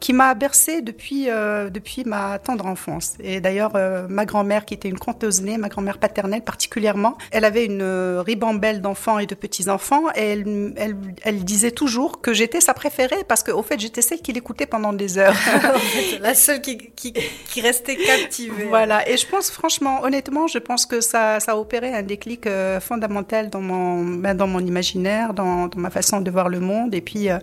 qui 0.00 0.12
m'a 0.12 0.34
bercée 0.34 0.82
depuis 0.82 1.28
euh, 1.28 1.70
depuis 1.70 2.04
ma 2.04 2.38
tendre 2.38 2.66
enfance. 2.66 3.14
Et 3.20 3.40
d'ailleurs, 3.40 3.72
euh, 3.76 4.06
ma 4.08 4.24
grand-mère 4.24 4.64
qui 4.64 4.74
était 4.74 4.88
une 4.88 4.98
conteuse 4.98 5.40
née, 5.40 5.56
ma 5.58 5.68
grand-mère 5.68 5.98
paternelle 5.98 6.42
particulièrement, 6.42 7.16
elle 7.30 7.44
avait 7.44 7.64
une 7.64 7.82
euh, 7.82 8.22
ribambelle 8.24 8.80
d'enfants 8.80 9.18
et 9.18 9.26
de 9.26 9.34
petits 9.34 9.68
enfants, 9.70 10.04
et 10.14 10.20
elle, 10.20 10.74
elle, 10.76 10.96
elle 11.22 11.44
disait 11.44 11.70
toujours 11.70 12.20
que 12.20 12.34
j'étais 12.34 12.60
sa 12.60 12.74
préférée 12.74 13.24
parce 13.26 13.42
qu'au 13.42 13.62
fait, 13.62 13.80
j'étais 13.80 14.02
celle 14.02 14.20
qui 14.20 14.32
l'écoutait 14.32 14.66
pendant 14.66 14.92
des 14.92 15.18
heures. 15.18 15.34
La 16.20 16.34
seule 16.34 16.60
qui, 16.60 16.76
qui, 16.76 17.12
qui 17.48 17.60
restait 17.60 17.96
captivée. 17.96 18.66
Voilà, 18.68 19.08
et 19.08 19.16
je 19.16 19.26
pense 19.26 19.50
franchement, 19.50 20.02
honnêtement, 20.02 20.46
je 20.46 20.58
pense 20.58 20.86
que 20.86 21.00
ça, 21.00 21.40
ça 21.40 21.52
a 21.52 21.56
opéré 21.56 21.94
un 21.94 22.02
déclic 22.02 22.46
euh, 22.46 22.80
fondamental 22.80 23.50
dans 23.50 23.60
mon, 23.60 24.04
ben, 24.04 24.34
dans 24.34 24.46
mon 24.46 24.60
imaginaire, 24.60 25.32
dans, 25.34 25.45
dans 25.68 25.80
ma 25.80 25.90
façon 25.90 26.20
de 26.20 26.30
voir 26.30 26.48
le 26.48 26.60
monde, 26.60 26.94
et 26.94 27.00
puis 27.00 27.30
euh, 27.30 27.38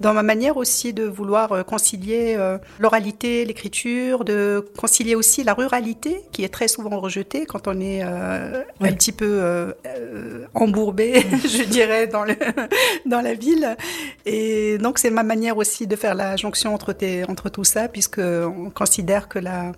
dans 0.00 0.12
ma 0.14 0.22
manière 0.22 0.56
aussi 0.56 0.92
de 0.92 1.04
vouloir 1.04 1.52
euh, 1.52 1.62
concilier 1.62 2.34
euh, 2.38 2.58
l'oralité, 2.78 3.44
l'écriture, 3.44 4.24
de 4.24 4.64
concilier 4.78 5.14
aussi 5.14 5.42
la 5.44 5.54
ruralité, 5.54 6.22
qui 6.32 6.44
est 6.44 6.48
très 6.52 6.68
souvent 6.68 6.98
rejetée 7.00 7.46
quand 7.46 7.68
on 7.68 7.80
est 7.80 8.00
euh, 8.02 8.62
Oui. 8.80 8.88
un 8.88 8.92
petit 8.92 9.12
peu 9.12 9.26
euh, 9.26 9.72
embourbé, 10.54 11.24
je 11.44 11.64
dirais, 11.64 12.06
dans, 12.06 12.24
le, 12.24 12.34
dans 13.06 13.20
la 13.20 13.34
ville. 13.34 13.76
Et 14.24 14.78
donc 14.78 14.98
c'est 14.98 15.10
ma 15.10 15.22
manière 15.22 15.56
aussi 15.56 15.86
de 15.86 15.96
faire 15.96 16.14
la 16.14 16.36
jonction 16.36 16.74
entre, 16.74 16.92
tes, 16.92 17.24
entre 17.28 17.48
tout 17.48 17.64
ça, 17.64 17.88
puisque 17.88 18.18
on 18.20 18.70
considère 18.70 19.28
que 19.28 19.38
la 19.38 19.72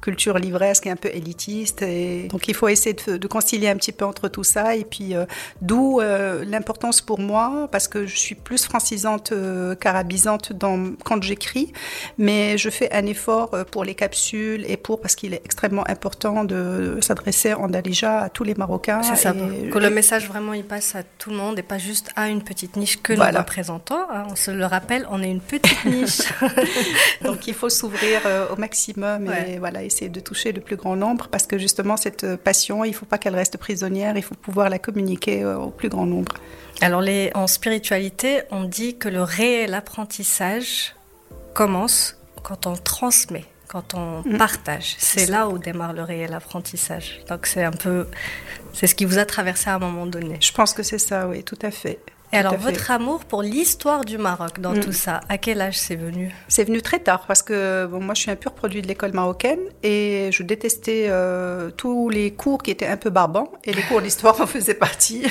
culture 0.00 0.38
livresque 0.38 0.86
est 0.86 0.90
un 0.90 0.96
peu 0.96 1.08
élitiste 1.12 1.82
et 1.82 2.28
donc 2.28 2.46
il 2.48 2.54
faut 2.54 2.68
essayer 2.68 2.94
de, 3.06 3.16
de 3.16 3.26
concilier 3.26 3.68
un 3.68 3.76
petit 3.76 3.92
peu 3.92 4.04
entre 4.04 4.28
tout 4.28 4.44
ça 4.44 4.76
et 4.76 4.84
puis 4.84 5.14
euh, 5.14 5.24
d'où 5.60 6.00
euh, 6.00 6.44
l'importance 6.46 7.00
pour 7.00 7.18
moi 7.18 7.68
parce 7.72 7.88
que 7.88 8.06
je 8.06 8.16
suis 8.16 8.34
plus 8.34 8.64
francisante 8.64 9.32
euh, 9.32 9.74
qu'arabisante 9.74 10.52
dans 10.52 10.92
quand 11.04 11.22
j'écris 11.22 11.72
mais 12.16 12.56
je 12.58 12.70
fais 12.70 12.92
un 12.94 13.06
effort 13.06 13.54
euh, 13.54 13.64
pour 13.64 13.82
les 13.84 13.94
capsules 13.94 14.64
et 14.68 14.76
pour 14.76 15.00
parce 15.00 15.16
qu'il 15.16 15.34
est 15.34 15.42
extrêmement 15.44 15.84
important 15.88 16.44
de 16.44 16.98
s'adresser 17.00 17.54
en 17.54 17.68
Dalija 17.68 18.20
à 18.22 18.28
tous 18.28 18.44
les 18.44 18.54
Marocains 18.54 19.02
C'est 19.02 19.16
ça, 19.16 19.34
et- 19.34 19.68
que 19.70 19.78
le 19.78 19.90
message 19.90 20.28
vraiment 20.28 20.52
il 20.52 20.64
passe 20.64 20.94
à 20.94 21.02
tout 21.02 21.30
le 21.30 21.36
monde 21.36 21.58
et 21.58 21.62
pas 21.62 21.78
juste 21.78 22.10
à 22.14 22.28
une 22.28 22.42
petite 22.42 22.76
niche 22.76 23.02
que 23.02 23.14
Voilà. 23.14 23.32
nous 23.32 23.38
représentons. 23.38 23.96
hein. 24.10 24.26
On 24.30 24.36
se 24.36 24.50
le 24.50 24.64
rappelle, 24.64 25.06
on 25.10 25.22
est 25.22 25.30
une 25.30 25.40
petite 25.40 25.84
niche. 25.84 26.22
Donc 27.22 27.46
il 27.46 27.54
faut 27.54 27.68
s'ouvrir 27.68 28.20
au 28.52 28.56
maximum 28.56 29.26
et 29.26 29.28
Ouais. 29.28 29.56
voilà 29.58 29.82
essayer 29.88 30.08
de 30.08 30.20
toucher 30.20 30.52
le 30.52 30.60
plus 30.60 30.76
grand 30.76 30.96
nombre 30.96 31.28
parce 31.30 31.46
que 31.46 31.58
justement 31.58 31.96
cette 31.96 32.24
euh, 32.24 32.36
passion, 32.36 32.84
il 32.84 32.94
faut 32.94 33.06
pas 33.06 33.18
qu'elle 33.18 33.34
reste 33.34 33.56
prisonnière, 33.58 34.16
il 34.16 34.22
faut 34.22 34.34
pouvoir 34.36 34.70
la 34.70 34.78
communiquer 34.78 35.42
euh, 35.42 35.58
au 35.58 35.70
plus 35.70 35.88
grand 35.88 36.06
nombre. 36.06 36.32
Alors 36.80 37.00
les, 37.00 37.30
en 37.34 37.46
spiritualité, 37.46 38.42
on 38.52 38.64
dit 38.64 38.96
que 38.96 39.08
le 39.08 39.22
réel 39.22 39.74
apprentissage 39.74 40.94
commence 41.54 42.16
quand 42.42 42.66
on 42.66 42.76
transmet, 42.76 43.44
quand 43.66 43.94
on 43.94 44.22
Mhm. 44.24 44.38
partage. 44.38 44.94
C'est 44.98 45.26
là 45.26 45.48
où 45.48 45.58
démarre 45.58 45.92
le 45.92 46.02
réel 46.02 46.32
apprentissage. 46.34 47.20
Donc 47.28 47.46
c'est 47.46 47.64
un 47.64 47.72
peu, 47.72 48.06
c'est 48.72 48.86
ce 48.86 48.94
qui 48.94 49.04
vous 49.04 49.18
a 49.18 49.24
traversé 49.24 49.70
à 49.70 49.74
un 49.74 49.78
moment 49.78 50.06
donné. 50.06 50.36
Je 50.40 50.52
pense 50.52 50.72
que 50.72 50.82
c'est 50.82 50.98
ça, 50.98 51.26
oui, 51.28 51.42
tout 51.42 51.58
à 51.62 51.70
fait. 51.70 51.98
Et 52.32 52.36
alors, 52.36 52.56
votre 52.56 52.90
amour 52.90 53.24
pour 53.24 53.42
l'histoire 53.42 54.04
du 54.04 54.18
Maroc 54.18 54.60
dans 54.60 54.72
Mm. 54.74 54.80
tout 54.80 54.92
ça, 54.92 55.20
à 55.28 55.38
quel 55.38 55.60
âge 55.60 55.78
c'est 55.78 55.96
venu? 55.96 56.34
C'est 56.48 56.64
venu 56.64 56.82
très 56.82 56.98
tard 56.98 57.24
parce 57.26 57.42
que 57.42 57.86
bon, 57.86 58.00
moi 58.00 58.14
je 58.14 58.22
suis 58.22 58.30
un 58.30 58.36
pur 58.36 58.52
produit 58.52 58.82
de 58.82 58.86
l'école 58.86 59.12
marocaine 59.12 59.60
et 59.82 60.28
je 60.32 60.42
détestais 60.42 61.06
euh, 61.08 61.70
tous 61.70 62.08
les 62.10 62.32
cours 62.32 62.62
qui 62.62 62.70
étaient 62.70 62.86
un 62.86 62.96
peu 62.98 63.10
barbants 63.10 63.50
et 63.64 63.72
les 63.72 63.82
cours 63.82 64.02
d'histoire 64.02 64.38
en 64.42 64.46
faisaient 64.46 64.74
partie. 64.74 65.22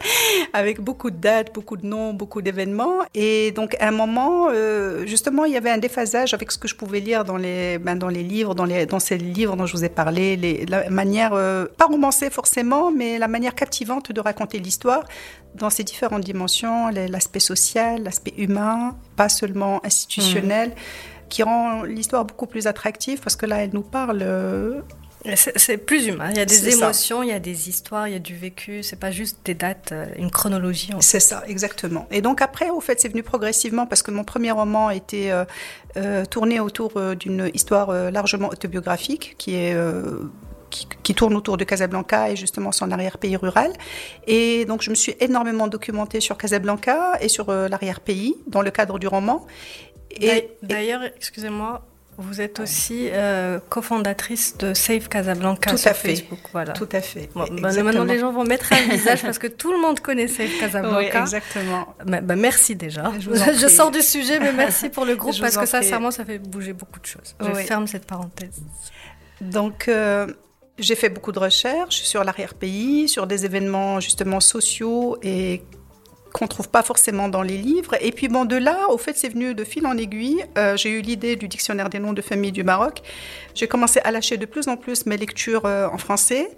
Avec 0.52 0.80
beaucoup 0.80 1.10
de 1.10 1.16
dates, 1.16 1.52
beaucoup 1.52 1.76
de 1.76 1.86
noms, 1.86 2.12
beaucoup 2.14 2.42
d'événements. 2.42 2.98
Et 3.14 3.50
donc 3.52 3.76
à 3.80 3.88
un 3.88 3.90
moment 3.90 4.48
euh, 4.50 5.04
justement 5.06 5.44
il 5.46 5.52
y 5.52 5.56
avait 5.56 5.70
un 5.70 5.78
déphasage 5.78 6.32
avec 6.32 6.52
ce 6.52 6.58
que 6.58 6.68
je 6.68 6.76
pouvais 6.76 7.00
lire 7.00 7.24
dans 7.24 7.36
les 7.36 7.78
ben, 7.78 7.96
dans 7.96 8.08
les 8.08 8.22
livres, 8.22 8.54
dans 8.54 8.64
les 8.64 8.86
dans 8.86 9.00
ces 9.00 9.18
livres 9.18 9.56
dont 9.56 9.66
je 9.66 9.72
vous 9.72 9.84
ai 9.84 9.88
parlé, 9.88 10.36
les, 10.36 10.64
la 10.66 10.88
manière 10.90 11.32
euh, 11.34 11.66
pas 11.76 11.86
romancée 11.86 12.30
forcément 12.30 12.92
mais 12.92 13.18
la 13.18 13.28
manière 13.28 13.54
captivante 13.54 14.12
de 14.12 14.20
raconter 14.20 14.58
l'histoire 14.58 15.02
dans 15.58 15.70
ses 15.70 15.84
différentes 15.84 16.24
dimensions, 16.24 16.88
l'aspect 16.88 17.40
social, 17.40 18.02
l'aspect 18.02 18.34
humain, 18.36 18.96
pas 19.16 19.28
seulement 19.28 19.84
institutionnel, 19.84 20.72
qui 21.28 21.42
rend 21.42 21.82
l'histoire 21.82 22.24
beaucoup 22.24 22.46
plus 22.46 22.66
attractive 22.66 23.20
parce 23.20 23.36
que 23.36 23.46
là, 23.46 23.56
elle 23.64 23.70
nous 23.72 23.82
parle. 23.82 24.20
euh, 24.22 24.80
C'est 25.34 25.76
plus 25.78 26.06
humain. 26.06 26.30
Il 26.30 26.36
y 26.36 26.40
a 26.40 26.44
des 26.44 26.54
ça. 26.54 26.70
émotions, 26.70 27.22
il 27.22 27.30
y 27.30 27.32
a 27.32 27.40
des 27.40 27.68
histoires, 27.68 28.06
il 28.06 28.12
y 28.12 28.16
a 28.16 28.20
du 28.20 28.36
vécu. 28.36 28.82
C'est 28.84 29.00
pas 29.00 29.10
juste 29.10 29.38
des 29.44 29.54
dates, 29.54 29.90
euh, 29.90 30.06
une 30.16 30.30
chronologie. 30.30 30.90
C'est 31.00 31.18
ça, 31.20 31.42
exactement. 31.48 32.06
Et 32.12 32.20
donc 32.22 32.40
après, 32.42 32.70
au 32.70 32.80
fait, 32.80 33.00
c'est 33.00 33.08
venu 33.08 33.24
progressivement 33.24 33.86
parce 33.86 34.02
que 34.02 34.12
mon 34.12 34.22
premier 34.22 34.52
roman 34.52 34.90
était 34.90 35.30
euh, 35.32 35.44
euh, 35.96 36.24
tourné 36.26 36.60
autour 36.60 36.92
d'une 37.16 37.50
histoire 37.54 37.92
largement 38.12 38.48
autobiographique 38.48 39.34
qui 39.38 39.56
est 39.56 39.74
qui, 40.76 40.88
qui 41.02 41.14
tourne 41.14 41.34
autour 41.34 41.56
de 41.56 41.64
Casablanca 41.64 42.30
et 42.30 42.36
justement 42.36 42.72
son 42.72 42.90
arrière-pays 42.90 43.36
rural. 43.36 43.72
Et 44.26 44.64
donc 44.66 44.82
je 44.82 44.90
me 44.90 44.94
suis 44.94 45.14
énormément 45.20 45.66
documentée 45.68 46.20
sur 46.20 46.36
Casablanca 46.36 47.12
et 47.20 47.28
sur 47.28 47.48
euh, 47.50 47.68
l'arrière-pays 47.68 48.34
dans 48.46 48.62
le 48.62 48.70
cadre 48.70 48.98
du 48.98 49.06
roman. 49.06 49.46
D'ail- 50.20 50.48
D'ailleurs, 50.62 51.02
excusez-moi, 51.16 51.82
vous 52.18 52.40
êtes 52.40 52.60
aussi 52.60 53.08
euh, 53.12 53.58
cofondatrice 53.68 54.56
de 54.56 54.72
Save 54.72 55.06
Casablanca 55.08 55.70
Tout 55.72 55.76
sur 55.76 55.90
à 55.90 55.94
fait. 55.94 56.08
Facebook. 56.16 56.38
Voilà. 56.52 56.72
tout 56.72 56.88
à 56.92 57.02
fait. 57.02 57.28
Bon, 57.34 57.44
bah, 57.60 57.70
maintenant, 57.82 58.04
les 58.04 58.18
gens 58.18 58.32
vont 58.32 58.44
mettre 58.44 58.72
un 58.72 58.80
visage 58.88 59.20
parce 59.22 59.38
que 59.38 59.46
tout 59.46 59.70
le 59.70 59.78
monde 59.78 60.00
connaît 60.00 60.26
Save 60.26 60.46
Oui, 60.52 60.58
Casablanca. 60.58 61.20
exactement. 61.20 61.94
Bah, 62.06 62.22
bah, 62.22 62.36
merci 62.36 62.74
déjà. 62.74 63.12
Je 63.20 63.68
sors 63.78 63.90
du 63.90 64.00
sujet, 64.00 64.38
mais 64.40 64.52
merci 64.54 64.88
pour 64.88 65.04
le 65.04 65.14
groupe 65.20 65.34
Je 65.34 65.42
parce 65.42 65.58
que 65.58 65.66
sincèrement, 65.66 66.10
ça 66.10 66.24
fait 66.24 66.38
bouger 66.38 66.72
beaucoup 66.72 67.00
de 67.00 67.06
choses. 67.06 67.36
Je 67.38 67.50
Oui. 67.50 67.64
ferme 67.64 67.86
cette 67.86 68.06
parenthèse. 68.06 68.62
Donc, 69.42 69.88
euh, 69.88 70.26
j'ai 70.78 70.94
fait 70.94 71.08
beaucoup 71.08 71.32
de 71.32 71.38
recherches 71.38 72.02
sur 72.02 72.22
l'arrière-pays, 72.24 73.08
sur 73.08 73.26
des 73.26 73.44
événements 73.44 74.00
justement 74.00 74.40
sociaux 74.40 75.16
et 75.22 75.62
qu'on 76.32 76.46
trouve 76.46 76.68
pas 76.68 76.82
forcément 76.82 77.28
dans 77.28 77.40
les 77.40 77.56
livres. 77.56 77.94
Et 78.02 78.12
puis 78.12 78.28
bon, 78.28 78.44
de 78.44 78.56
là, 78.56 78.90
au 78.90 78.98
fait, 78.98 79.16
c'est 79.16 79.30
venu 79.30 79.54
de 79.54 79.64
fil 79.64 79.86
en 79.86 79.96
aiguille. 79.96 80.44
Euh, 80.58 80.76
j'ai 80.76 80.90
eu 80.90 81.00
l'idée 81.00 81.34
du 81.34 81.48
dictionnaire 81.48 81.88
des 81.88 81.98
noms 81.98 82.12
de 82.12 82.20
famille 82.20 82.52
du 82.52 82.62
Maroc. 82.62 83.00
J'ai 83.54 83.66
commencé 83.66 84.00
à 84.04 84.10
lâcher 84.10 84.36
de 84.36 84.44
plus 84.44 84.68
en 84.68 84.76
plus 84.76 85.06
mes 85.06 85.16
lectures 85.16 85.64
euh, 85.64 85.88
en 85.88 85.96
français. 85.96 86.50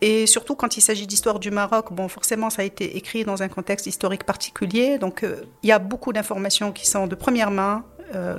Et 0.00 0.26
surtout 0.26 0.54
quand 0.54 0.76
il 0.76 0.80
s'agit 0.80 1.08
d'histoire 1.08 1.40
du 1.40 1.50
Maroc, 1.50 1.92
bon, 1.92 2.06
forcément, 2.06 2.50
ça 2.50 2.62
a 2.62 2.64
été 2.64 2.96
écrit 2.96 3.24
dans 3.24 3.42
un 3.42 3.48
contexte 3.48 3.86
historique 3.86 4.22
particulier. 4.22 4.98
Donc, 4.98 5.24
euh, 5.24 5.42
il 5.64 5.68
y 5.68 5.72
a 5.72 5.80
beaucoup 5.80 6.12
d'informations 6.12 6.70
qui 6.70 6.86
sont 6.86 7.08
de 7.08 7.16
première 7.16 7.50
main, 7.50 7.84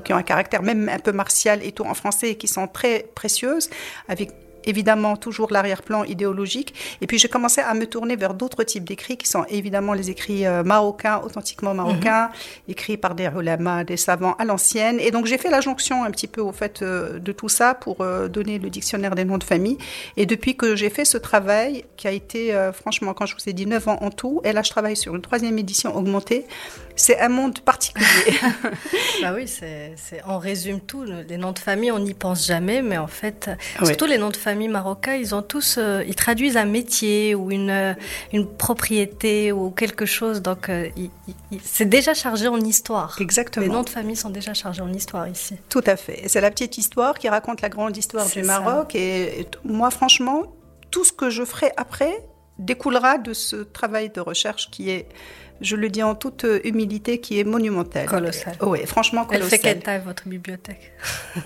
qui 0.03 0.11
ont 0.11 0.17
un 0.17 0.23
caractère 0.23 0.63
même 0.63 0.89
un 0.89 0.99
peu 0.99 1.13
martial 1.13 1.63
et 1.63 1.71
tout 1.71 1.85
en 1.85 1.93
français, 1.93 2.31
et 2.31 2.35
qui 2.35 2.49
sont 2.49 2.67
très 2.67 3.09
précieuses, 3.15 3.69
avec 4.09 4.31
évidemment 4.65 5.17
toujours 5.17 5.51
l'arrière-plan 5.51 6.03
idéologique. 6.03 6.73
Et 7.01 7.07
puis 7.07 7.17
j'ai 7.17 7.27
commencé 7.27 7.61
à 7.61 7.73
me 7.73 7.85
tourner 7.85 8.15
vers 8.15 8.33
d'autres 8.33 8.63
types 8.63 8.83
d'écrits 8.83 9.17
qui 9.17 9.27
sont 9.27 9.45
évidemment 9.49 9.93
les 9.93 10.09
écrits 10.09 10.45
euh, 10.45 10.63
marocains, 10.63 11.21
authentiquement 11.23 11.73
marocains, 11.73 12.29
écrits 12.67 12.97
par 12.97 13.15
des 13.15 13.29
ulama, 13.35 13.83
des 13.83 13.97
savants 13.97 14.35
à 14.39 14.45
l'ancienne. 14.45 14.99
Et 14.99 15.11
donc 15.11 15.25
j'ai 15.25 15.37
fait 15.37 15.49
la 15.49 15.61
jonction 15.61 16.03
un 16.03 16.11
petit 16.11 16.27
peu 16.27 16.41
au 16.41 16.51
fait 16.51 16.81
euh, 16.81 17.19
de 17.19 17.31
tout 17.31 17.49
ça 17.49 17.73
pour 17.73 18.01
euh, 18.01 18.27
donner 18.27 18.59
le 18.59 18.69
dictionnaire 18.69 19.15
des 19.15 19.25
noms 19.25 19.37
de 19.37 19.43
famille. 19.43 19.77
Et 20.17 20.25
depuis 20.25 20.55
que 20.55 20.75
j'ai 20.75 20.89
fait 20.89 21.05
ce 21.05 21.17
travail, 21.17 21.85
qui 21.97 22.07
a 22.07 22.11
été 22.11 22.53
franchement, 22.73 23.13
quand 23.13 23.25
je 23.25 23.35
vous 23.35 23.49
ai 23.49 23.53
dit 23.53 23.65
9 23.65 23.87
ans 23.87 23.97
en 24.01 24.09
tout, 24.09 24.41
et 24.43 24.53
là 24.53 24.61
je 24.63 24.69
travaille 24.69 24.95
sur 24.95 25.15
une 25.15 25.21
troisième 25.21 25.57
édition 25.57 25.95
augmentée, 25.95 26.45
c'est 26.95 27.19
un 27.19 27.29
monde 27.29 27.59
particulier. 27.59 28.05
Bah 29.21 29.33
oui, 29.35 29.47
c'est, 29.47 29.95
on 30.27 30.39
résume 30.39 30.81
tout. 30.81 31.03
Les 31.03 31.37
noms 31.37 31.51
de 31.51 31.59
famille, 31.59 31.91
on 31.91 31.99
n'y 31.99 32.13
pense 32.13 32.47
jamais, 32.47 32.81
mais 32.81 32.97
en 32.97 33.07
fait, 33.07 33.49
surtout 33.83 34.05
les 34.05 34.17
noms 34.17 34.29
de 34.29 34.37
famille 34.37 34.50
marocains, 34.55 35.15
ils 35.15 35.33
ont 35.35 35.41
tous, 35.41 35.77
euh, 35.77 36.03
ils 36.07 36.15
traduisent 36.15 36.57
un 36.57 36.65
métier 36.65 37.35
ou 37.35 37.51
une, 37.51 37.69
euh, 37.69 37.93
une 38.33 38.47
propriété 38.47 39.51
ou 39.51 39.71
quelque 39.71 40.05
chose. 40.05 40.41
Donc, 40.41 40.69
euh, 40.69 40.89
c'est 41.63 41.87
déjà 41.89 42.13
chargé 42.13 42.47
en 42.47 42.59
histoire. 42.59 43.17
Exactement. 43.19 43.65
Les 43.65 43.71
noms 43.71 43.83
de 43.83 43.89
famille 43.89 44.15
sont 44.15 44.29
déjà 44.29 44.53
chargés 44.53 44.81
en 44.81 44.91
histoire 44.93 45.27
ici. 45.27 45.55
Tout 45.69 45.83
à 45.85 45.95
fait. 45.95 46.23
C'est 46.27 46.41
la 46.41 46.51
petite 46.51 46.77
histoire 46.77 47.17
qui 47.17 47.29
raconte 47.29 47.61
la 47.61 47.69
grande 47.69 47.95
histoire 47.95 48.27
du. 48.27 48.43
Maroc. 48.43 48.95
Et, 48.95 49.47
moi, 49.63 49.91
franchement, 49.91 50.43
tout 50.89 51.03
ce 51.03 51.11
que 51.11 51.29
je 51.29 51.43
ferai 51.43 51.71
après 51.77 52.11
découlera 52.57 53.17
de 53.17 53.33
ce 53.33 53.57
travail 53.57 54.09
de 54.09 54.19
recherche 54.19 54.69
qui 54.71 54.89
est, 54.89 55.07
je 55.61 55.75
le 55.75 55.89
dis 55.89 56.03
en 56.03 56.15
toute 56.15 56.45
humilité, 56.63 57.19
qui 57.19 57.39
est 57.39 57.43
monumental. 57.43 58.05
Colossal. 58.07 58.55
Oui, 58.61 58.85
franchement 58.85 59.21
Elle 59.29 59.39
colossal. 59.39 59.49
fait 59.49 59.59
quelle 59.59 59.79
taille 59.79 60.01
votre 60.03 60.27
bibliothèque 60.27 60.91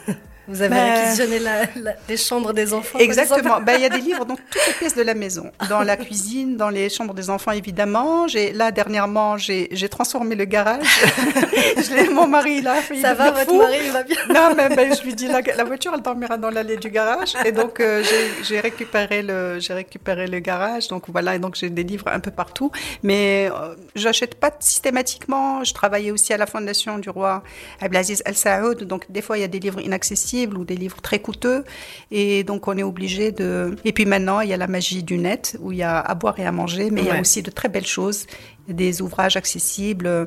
Vous 0.48 0.62
avez 0.62 0.76
Ben- 0.76 0.94
réquisitionné 0.94 1.40
la- 1.40 1.62
la- 1.76 1.96
les 2.08 2.18
chambres 2.18 2.54
des 2.54 2.74
enfants 2.74 3.00
Exactement. 3.00 3.60
Ben, 3.62 3.76
Il 3.78 3.82
y 3.82 3.86
a 3.86 3.90
des 3.90 3.98
livres 4.10 4.26
dans 4.26 4.36
toutes 4.36 4.66
les 4.68 4.74
pièces 4.74 4.96
de 4.96 5.02
la 5.02 5.14
maison. 5.14 5.52
Dans 5.70 5.82
la 5.82 5.98
cuisine, 5.98 6.56
dans 6.58 6.70
les 6.70 6.90
chambres 6.90 7.14
des 7.14 7.30
enfants, 7.30 7.52
évidemment. 7.52 8.28
J'ai, 8.28 8.54
là, 8.54 8.72
dernièrement, 8.72 9.38
j'ai, 9.38 9.68
j'ai 9.72 9.90
transformé 9.90 10.36
le 10.36 10.46
garage. 10.46 10.86
Je 11.78 11.94
l'ai- 11.96 12.10
mon 12.10 12.28
mari, 12.28 12.58
il 12.58 12.64
failli 12.64 13.02
Ça 13.02 13.14
va, 13.14 13.32
votre 13.32 13.46
fou. 13.46 13.58
mari, 13.58 13.78
il 13.86 13.92
va 13.92 14.04
bien 14.04 14.16
Non, 14.30 14.54
mais 14.56 14.70
ben, 14.76 14.94
je 14.96 15.02
lui 15.04 15.14
dis, 15.16 15.28
la, 15.28 15.42
la 15.42 15.64
voiture, 15.64 15.92
elle 15.96 16.02
dormira 16.02 16.38
dans 16.38 16.50
l'allée 16.50 16.78
du 16.78 16.90
garage. 16.90 17.34
Et 17.46 17.52
donc, 17.52 17.80
euh, 17.80 18.04
j'ai- 18.04 18.44
j'ai 18.44 18.60
récupéré, 18.60 19.22
le, 19.24 19.60
j'ai 19.60 19.74
récupéré 19.74 20.28
le 20.28 20.40
garage. 20.40 20.88
Donc, 20.90 21.04
voilà, 21.08 21.36
et 21.36 21.40
donc 21.40 21.56
j'ai 21.56 21.70
des 21.70 21.84
livres 21.84 22.08
un 22.08 22.20
peu 22.20 22.32
partout. 22.32 22.72
Mais 23.04 23.50
euh, 23.52 23.76
j'achète 23.96 24.36
pas 24.36 24.52
systématiquement. 24.60 25.64
Je 25.64 25.74
travaillais 25.74 26.12
aussi 26.12 26.34
à 26.34 26.38
la 26.38 26.46
fondation 26.46 27.00
du 27.00 27.10
roi 27.10 27.44
Abdelaziz 27.82 28.22
Al 28.26 28.36
Saoud. 28.36 28.84
Donc, 28.84 29.06
des 29.10 29.22
fois, 29.22 29.38
il 29.38 29.42
y 29.42 29.44
a 29.44 29.48
des 29.48 29.60
livres 29.60 29.82
inaccessibles 29.82 30.35
ou 30.58 30.66
des 30.66 30.76
livres 30.76 31.02
très 31.02 31.20
coûteux. 31.20 31.64
Et 32.12 32.44
donc, 32.44 32.68
on 32.68 32.78
est 32.78 32.84
obligé 32.84 33.32
de... 33.32 33.76
Et 33.86 33.94
puis 33.94 34.06
maintenant, 34.06 34.42
il 34.42 34.50
y 34.50 34.54
a 34.54 34.58
la 34.58 34.68
magie 34.68 35.04
du 35.04 35.18
net, 35.18 35.58
où 35.62 35.72
il 35.72 35.80
y 35.80 35.84
a 35.84 36.00
à 36.00 36.14
boire 36.16 36.40
et 36.40 36.46
à 36.46 36.52
manger. 36.52 36.90
Mais 36.92 37.02
il 37.02 37.08
y 37.08 37.12
a 37.12 37.20
aussi 37.20 37.42
de 37.42 37.52
très 37.52 37.70
belles 37.70 37.88
choses. 37.88 38.28
Des 38.68 39.02
ouvrages 39.02 39.38
accessibles, 39.38 40.08
euh, 40.08 40.26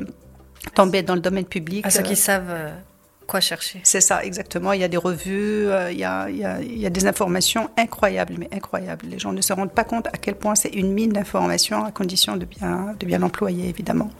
tombés 0.74 1.02
dans 1.02 1.14
le 1.14 1.20
domaine 1.20 1.44
public. 1.44 1.86
À 1.86 1.90
ceux 1.90 2.00
Euh, 2.00 2.02
qui 2.02 2.16
savent 2.16 2.50
euh, 2.50 2.70
quoi 3.26 3.40
chercher. 3.40 3.80
c'est 3.82 4.00
ça, 4.00 4.24
exactement. 4.24 4.72
Il 4.72 4.80
y 4.80 4.84
a 4.84 4.88
des 4.88 4.96
revues, 4.96 5.68
euh, 5.68 5.92
il, 5.92 5.98
y 5.98 6.04
a, 6.04 6.28
il, 6.30 6.36
y 6.36 6.44
a, 6.44 6.60
il 6.60 6.78
y 6.78 6.86
a 6.86 6.90
des 6.90 7.06
informations 7.06 7.68
incroyables, 7.76 8.34
mais 8.38 8.48
incroyables. 8.52 9.06
Les 9.06 9.18
gens 9.18 9.32
ne 9.32 9.40
se 9.42 9.52
rendent 9.52 9.72
pas 9.72 9.84
compte 9.84 10.06
à 10.08 10.16
quel 10.24 10.34
point 10.34 10.54
c'est 10.54 10.70
une 10.70 10.92
mine 10.92 11.12
d'informations 11.12 11.84
à 11.84 11.90
condition 11.90 12.36
de 12.36 12.44
bien, 12.44 12.94
de 12.98 13.06
bien 13.06 13.18
l'employer, 13.18 13.68
évidemment. 13.68 14.10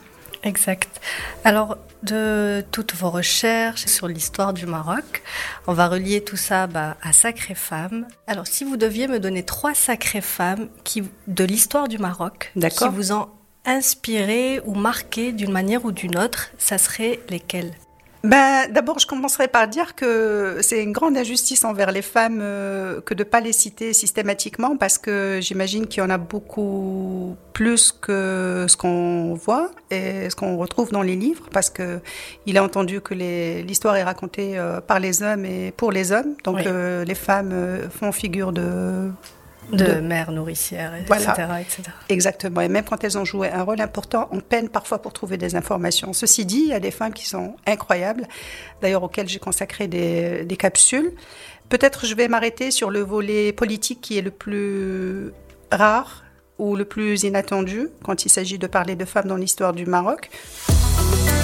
Exact. 0.43 1.01
Alors, 1.45 1.77
de 2.03 2.65
toutes 2.71 2.95
vos 2.95 3.11
recherches 3.11 3.87
sur 3.87 4.09
l'histoire 4.09 4.53
du 4.53 4.67
Maroc, 4.67 5.23
on 5.67 5.73
va 5.73 5.89
relier 5.89 6.23
tout 6.23 6.37
ça 6.37 6.67
bah, 6.67 6.97
à 7.03 7.13
Sacrées 7.13 7.55
Femmes. 7.55 8.07
Alors, 8.27 8.47
si 8.47 8.65
vous 8.65 8.77
deviez 8.77 9.09
me 9.09 9.19
donner 9.19 9.43
trois 9.43 9.75
sacrées 9.75 10.21
femmes 10.21 10.69
qui, 10.85 11.03
de 11.27 11.45
l'histoire 11.45 11.89
du 11.89 11.99
Maroc 11.99 12.53
qui 12.55 12.89
vous 12.93 13.13
ont 13.13 13.29
inspiré 13.65 14.61
ou 14.65 14.75
marqué 14.75 15.33
d'une 15.33 15.53
manière 15.53 15.85
ou 15.85 15.93
d'une 15.93 16.19
autre, 16.19 16.51
ça 16.59 16.79
serait 16.79 17.21
lesquelles? 17.29 17.73
Ben, 18.25 18.71
D'abord, 18.73 18.99
je 18.99 19.07
commencerai 19.07 19.47
par 19.49 19.69
dire 19.69 19.95
que 19.95 20.59
c'est 20.61 20.83
une 20.83 20.93
grande 20.93 21.17
injustice 21.17 21.65
envers 21.65 21.93
les 21.93 22.03
femmes 22.03 22.41
euh, 22.43 23.01
que 23.01 23.15
de 23.15 23.23
ne 23.23 23.29
pas 23.29 23.41
les 23.41 23.53
citer 23.53 23.93
systématiquement 23.93 24.77
parce 24.77 24.99
que 24.99 25.39
j'imagine 25.41 25.87
qu'il 25.87 26.03
y 26.03 26.07
en 26.07 26.11
a 26.11 26.19
beaucoup 26.19 27.37
plus 27.53 27.93
que 27.93 28.67
ce 28.69 28.77
qu'on 28.77 29.35
voit 29.35 29.71
et 29.91 30.29
ce 30.31 30.37
qu'on 30.37 30.57
retrouve 30.57 30.91
dans 30.91 31.03
les 31.03 31.17
livres 31.17 31.45
parce 31.53 31.71
que 31.71 32.01
il 32.47 32.57
est 32.57 32.61
entendu 32.61 33.01
que 33.01 33.15
l'histoire 33.15 33.97
est 33.97 34.03
racontée 34.05 34.59
euh, 34.59 34.81
par 34.81 34.99
les 35.01 35.23
hommes 35.23 35.45
et 35.45 35.73
pour 35.77 35.93
les 35.93 36.11
hommes. 36.13 36.35
Donc 36.45 36.57
Oui. 36.57 36.65
euh, 36.67 37.05
les 37.05 37.15
femmes 37.15 37.55
font 37.91 38.11
figure 38.13 38.53
de 38.53 39.11
De, 39.73 39.85
De- 39.85 40.01
mère 40.01 40.33
nourricière, 40.33 40.95
etc., 40.95 41.05
Voilà. 41.37 41.61
etc. 41.61 41.83
Exactement. 42.09 42.63
Et 42.63 42.69
même 42.69 42.85
quand 42.85 43.05
elles 43.05 43.19
ont 43.19 43.25
joué 43.27 43.51
un 43.51 43.63
rôle 43.65 43.81
important, 43.83 44.29
on 44.33 44.41
peine 44.41 44.69
parfois 44.71 45.03
pour 45.03 45.13
trouver 45.13 45.37
des 45.37 45.57
informations. 45.57 46.13
Ceci 46.15 46.47
dit, 46.47 46.61
il 46.61 46.69
y 46.69 46.73
a 46.73 46.81
des 46.81 46.91
femmes 46.91 47.13
qui 47.13 47.27
sont 47.29 47.55
incroyables, 47.67 48.27
d'ailleurs 48.81 49.03
auxquelles 49.03 49.29
j'ai 49.29 49.39
consacré 49.39 49.87
des, 49.87 50.45
des 50.47 50.57
capsules. 50.57 51.13
Peut-être 51.69 52.07
je 52.07 52.15
vais 52.15 52.29
m'arrêter 52.29 52.71
sur 52.71 52.89
le 52.91 53.01
volet 53.01 53.53
politique 53.53 54.01
qui 54.01 54.17
est 54.17 54.23
le 54.23 54.31
plus 54.31 55.33
rare 55.71 56.25
ou 56.59 56.75
le 56.75 56.87
plus 56.87 57.25
inattendu 57.25 57.89
quand 58.03 58.25
il 58.25 58.31
s'agit 58.31 58.59
de 58.59 58.67
parler 58.67 58.97
de 58.97 59.05
femmes 59.05 59.27
dans 59.29 59.37
l'histoire 59.37 59.75
du 59.75 59.85
Maroc. 59.85 60.31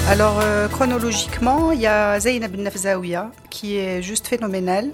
Alors 0.09 0.41
euh, 0.43 0.67
chronologiquement, 0.69 1.73
il 1.73 1.81
y 1.83 1.87
a 1.87 2.19
Zainab 2.21 2.57
Nafzaouia 2.57 3.31
qui 3.51 3.77
est 3.77 4.01
juste 4.01 4.27
phénoménale. 4.27 4.89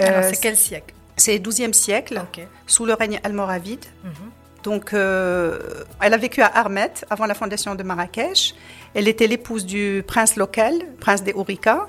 Euh, 0.00 0.06
Alors, 0.06 0.24
c'est 0.34 0.40
quel 0.40 0.56
siècle? 0.56 0.94
C'est 1.16 1.38
12e 1.38 1.72
siècle, 1.72 2.22
sous 2.66 2.84
le 2.84 2.94
règne 2.94 3.20
almoravide. 3.24 3.84
Mhm. 4.04 4.12
Donc, 4.62 4.92
euh, 4.92 5.58
elle 6.00 6.12
a 6.12 6.16
vécu 6.16 6.42
à 6.42 6.50
Armet 6.58 6.92
avant 7.08 7.26
la 7.26 7.34
fondation 7.34 7.74
de 7.74 7.82
Marrakech. 7.82 8.54
Elle 8.94 9.06
était 9.06 9.28
l'épouse 9.28 9.64
du 9.64 10.02
prince 10.06 10.36
local, 10.36 10.72
prince 10.98 11.22
des 11.22 11.32
Ourika. 11.34 11.88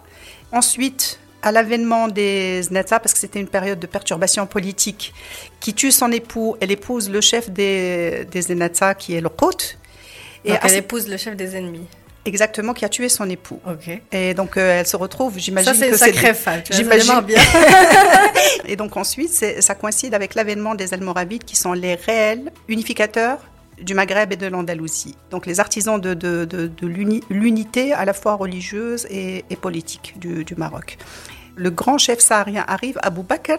Ensuite, 0.51 1.19
à 1.41 1.51
l'avènement 1.51 2.07
des 2.07 2.61
Znetsa, 2.61 2.99
parce 2.99 3.13
que 3.13 3.19
c'était 3.19 3.39
une 3.39 3.47
période 3.47 3.79
de 3.79 3.87
perturbation 3.87 4.45
politique, 4.45 5.13
qui 5.59 5.73
tue 5.73 5.91
son 5.91 6.11
époux, 6.11 6.55
elle 6.61 6.71
épouse 6.71 7.09
le 7.09 7.21
chef 7.21 7.49
des, 7.49 8.25
des 8.31 8.43
qui 8.97 9.15
est 9.15 9.21
le 9.21 9.29
Kot. 9.29 9.77
Et 10.45 10.51
donc 10.51 10.59
elle 10.63 10.75
épouse 10.75 11.07
le 11.07 11.17
chef 11.17 11.35
des 11.35 11.55
ennemis. 11.55 11.87
Exactement, 12.27 12.73
qui 12.73 12.83
a 12.85 12.89
tué 12.89 13.09
son 13.09 13.29
époux. 13.29 13.59
Et 14.11 14.33
donc 14.33 14.57
euh, 14.57 14.79
elle 14.79 14.87
se 14.87 14.95
retrouve, 14.97 15.37
j'imagine 15.37 15.73
c'est 15.73 15.87
que 15.87 15.91
une 15.93 15.97
sacrée 15.97 16.33
femme. 16.33 16.61
J'imagine 16.69 17.21
bien. 17.21 17.39
Et 18.65 18.75
donc 18.75 18.97
ensuite, 18.97 19.31
c'est- 19.31 19.61
ça 19.61 19.75
coïncide 19.75 20.13
avec 20.13 20.35
l'avènement 20.35 20.75
des 20.75 20.93
Almoravides, 20.93 21.43
qui 21.45 21.55
sont 21.55 21.73
les 21.73 21.95
réels 21.95 22.51
unificateurs 22.67 23.39
du 23.81 23.93
Maghreb 23.93 24.33
et 24.33 24.35
de 24.35 24.47
l'Andalousie. 24.47 25.15
Donc 25.31 25.45
les 25.45 25.59
artisans 25.59 26.01
de, 26.01 26.13
de- 26.13 26.45
de- 26.45 26.67
de 26.67 26.87
l'uni- 26.87 27.23
l'unité 27.29 27.93
à 27.93 28.05
la 28.05 28.13
fois 28.13 28.33
religieuse 28.35 29.05
et, 29.09 29.45
et 29.49 29.55
politique 29.55 30.15
du, 30.19 30.43
du 30.43 30.55
Maroc. 30.55 30.97
Le 31.55 31.69
grand 31.69 31.97
chef 31.97 32.19
saharien 32.19 32.65
arrive, 32.67 32.97
Abou 33.03 33.23
Bakr, 33.23 33.57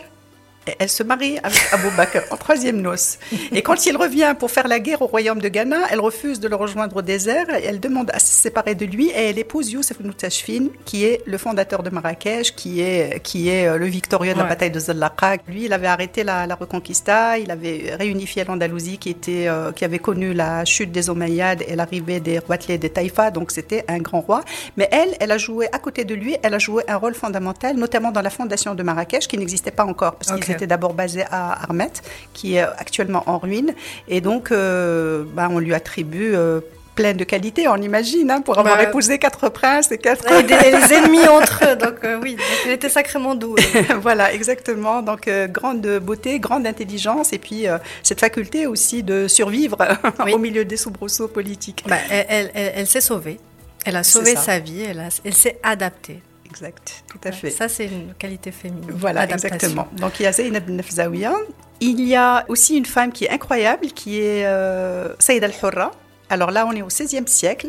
elle 0.78 0.88
se 0.88 1.02
marie 1.02 1.38
avec 1.42 1.60
Abou 1.72 1.90
Bakr 1.96 2.20
en 2.30 2.36
troisième 2.36 2.80
noce. 2.80 3.18
Et 3.52 3.62
quand 3.62 3.86
il 3.86 3.96
revient 3.96 4.34
pour 4.38 4.50
faire 4.50 4.68
la 4.68 4.80
guerre 4.80 5.02
au 5.02 5.06
royaume 5.06 5.40
de 5.40 5.48
Ghana, 5.48 5.78
elle 5.90 6.00
refuse 6.00 6.40
de 6.40 6.48
le 6.48 6.56
rejoindre 6.56 6.96
au 6.96 7.02
désert 7.02 7.46
elle 7.64 7.80
demande 7.80 8.10
à 8.12 8.18
se 8.18 8.32
séparer 8.32 8.74
de 8.74 8.84
lui 8.86 9.08
et 9.08 9.28
elle 9.30 9.38
épouse 9.38 9.70
Youssef 9.72 10.00
Noutachfin, 10.00 10.68
qui 10.84 11.04
est 11.04 11.20
le 11.26 11.38
fondateur 11.38 11.82
de 11.82 11.90
Marrakech, 11.90 12.54
qui 12.54 12.80
est, 12.80 13.20
qui 13.22 13.48
est 13.48 13.66
euh, 13.66 13.76
le 13.76 13.86
victorieux 13.86 14.32
de 14.32 14.38
la 14.38 14.44
Ouais. 14.44 14.48
bataille 14.50 14.70
de 14.70 14.78
Zalaqa. 14.78 15.36
Lui, 15.48 15.64
il 15.66 15.72
avait 15.72 15.86
arrêté 15.88 16.24
la, 16.24 16.46
la 16.46 16.54
Reconquista, 16.54 17.38
il 17.38 17.50
avait 17.50 17.94
réunifié 17.98 18.44
l'Andalousie 18.44 18.98
qui, 18.98 19.10
était, 19.10 19.46
euh, 19.48 19.72
qui 19.72 19.84
avait 19.84 19.98
connu 19.98 20.32
la 20.32 20.64
chute 20.64 20.92
des 20.92 21.10
Omeyyades 21.10 21.62
et 21.66 21.74
l'arrivée 21.76 22.20
des 22.20 22.38
Roitelets 22.38 22.78
des 22.78 22.90
Taïfa, 22.90 23.30
donc 23.30 23.50
c'était 23.50 23.84
un 23.88 23.98
grand 23.98 24.20
roi. 24.20 24.42
Mais 24.76 24.88
elle, 24.92 25.16
elle 25.20 25.32
a 25.32 25.38
joué 25.38 25.68
à 25.72 25.78
côté 25.78 26.04
de 26.04 26.14
lui, 26.14 26.36
elle 26.42 26.54
a 26.54 26.58
joué 26.58 26.84
un 26.88 26.96
rôle 26.96 27.14
fondamental, 27.14 27.76
notamment 27.76 28.10
dans 28.12 28.22
la 28.22 28.30
fondation 28.30 28.74
de 28.74 28.82
Marrakech, 28.82 29.26
qui 29.28 29.36
n'existait 29.38 29.70
pas 29.70 29.84
encore, 29.84 30.14
parce 30.16 30.30
Ok. 30.32 30.40
qu'ils 30.44 30.54
étaient 30.58 30.66
d'abord 30.66 30.94
basés 30.94 31.24
à 31.30 31.52
Armet, 31.62 31.90
qui 32.32 32.56
est 32.56 32.60
actuellement 32.62 33.22
en 33.26 33.38
ruine. 33.38 33.74
Et 34.08 34.20
donc, 34.20 34.50
euh, 34.52 35.24
bah, 35.34 35.48
on 35.50 35.58
lui 35.58 35.74
attribue 35.74 36.34
euh, 36.34 36.60
plein 36.94 37.14
de 37.14 37.22
qualités, 37.22 37.68
on 37.68 37.76
imagine, 37.76 38.28
hein, 38.30 38.40
pour 38.40 38.58
avoir 38.58 38.76
Bah, 38.76 38.82
épousé 38.82 39.18
quatre 39.20 39.48
princes 39.50 39.92
et 39.92 39.98
quatre... 39.98 40.24
Et 40.32 40.42
des- 40.42 40.54
les 40.56 40.92
ennemis 40.96 41.26
entre 41.28 41.62
eux. 41.70 41.76
Donc 41.76 42.02
euh, 42.04 42.18
oui, 42.20 42.32
donc 42.34 42.44
elle 42.66 42.72
était 42.72 42.88
sacrément 42.88 43.36
douée. 43.36 43.62
voilà, 44.02 44.32
exactement. 44.34 45.00
Donc, 45.02 45.28
euh, 45.28 45.46
grande 45.46 45.86
beauté, 46.00 46.40
grande 46.40 46.66
intelligence, 46.66 47.32
et 47.32 47.38
puis 47.38 47.68
euh, 47.68 47.78
cette 48.02 48.18
faculté 48.18 48.66
aussi 48.66 49.04
de 49.04 49.28
survivre 49.28 49.78
Oui. 50.24 50.32
au 50.32 50.38
milieu 50.38 50.64
des 50.64 50.76
soubresauts 50.76 51.28
politiques. 51.28 51.84
Bah, 51.86 51.96
elle 52.10 52.26
elle- 52.28 52.50
elle- 52.54 52.72
elle 52.76 52.86
s'est 52.88 53.00
sauvée. 53.00 53.38
Elle 53.84 53.94
a 53.96 54.02
sauvé 54.02 54.34
sa 54.34 54.58
vie. 54.58 54.82
Elle 55.24 55.34
s'est 55.34 55.58
adaptée. 55.62 56.20
Exact, 56.50 57.04
tout 57.10 57.20
à 57.24 57.32
fait. 57.32 57.50
Ça, 57.50 57.68
c'est 57.68 57.86
une 57.86 58.14
qualité 58.14 58.52
féminine. 58.52 58.90
Voilà, 58.92 59.24
exactement. 59.28 59.88
Donc 59.96 60.18
il 60.20 60.22
y 60.22 60.26
a 60.26 60.32
Zeynep 60.32 60.66
Ben 60.66 60.76
Nefzaouia. 60.76 61.34
Il 61.80 62.00
y 62.06 62.16
a 62.16 62.44
aussi 62.48 62.76
une 62.76 62.86
femme 62.86 63.12
qui 63.12 63.26
est 63.26 63.30
incroyable, 63.30 63.86
qui 63.88 64.20
est 64.20 64.46
euh, 64.46 65.14
Saïd 65.18 65.44
al-Hurra. 65.44 65.92
Alors 66.30 66.50
là, 66.50 66.66
on 66.66 66.72
est 66.72 66.82
au 66.82 66.86
XVIe 66.86 67.26
siècle 67.26 67.68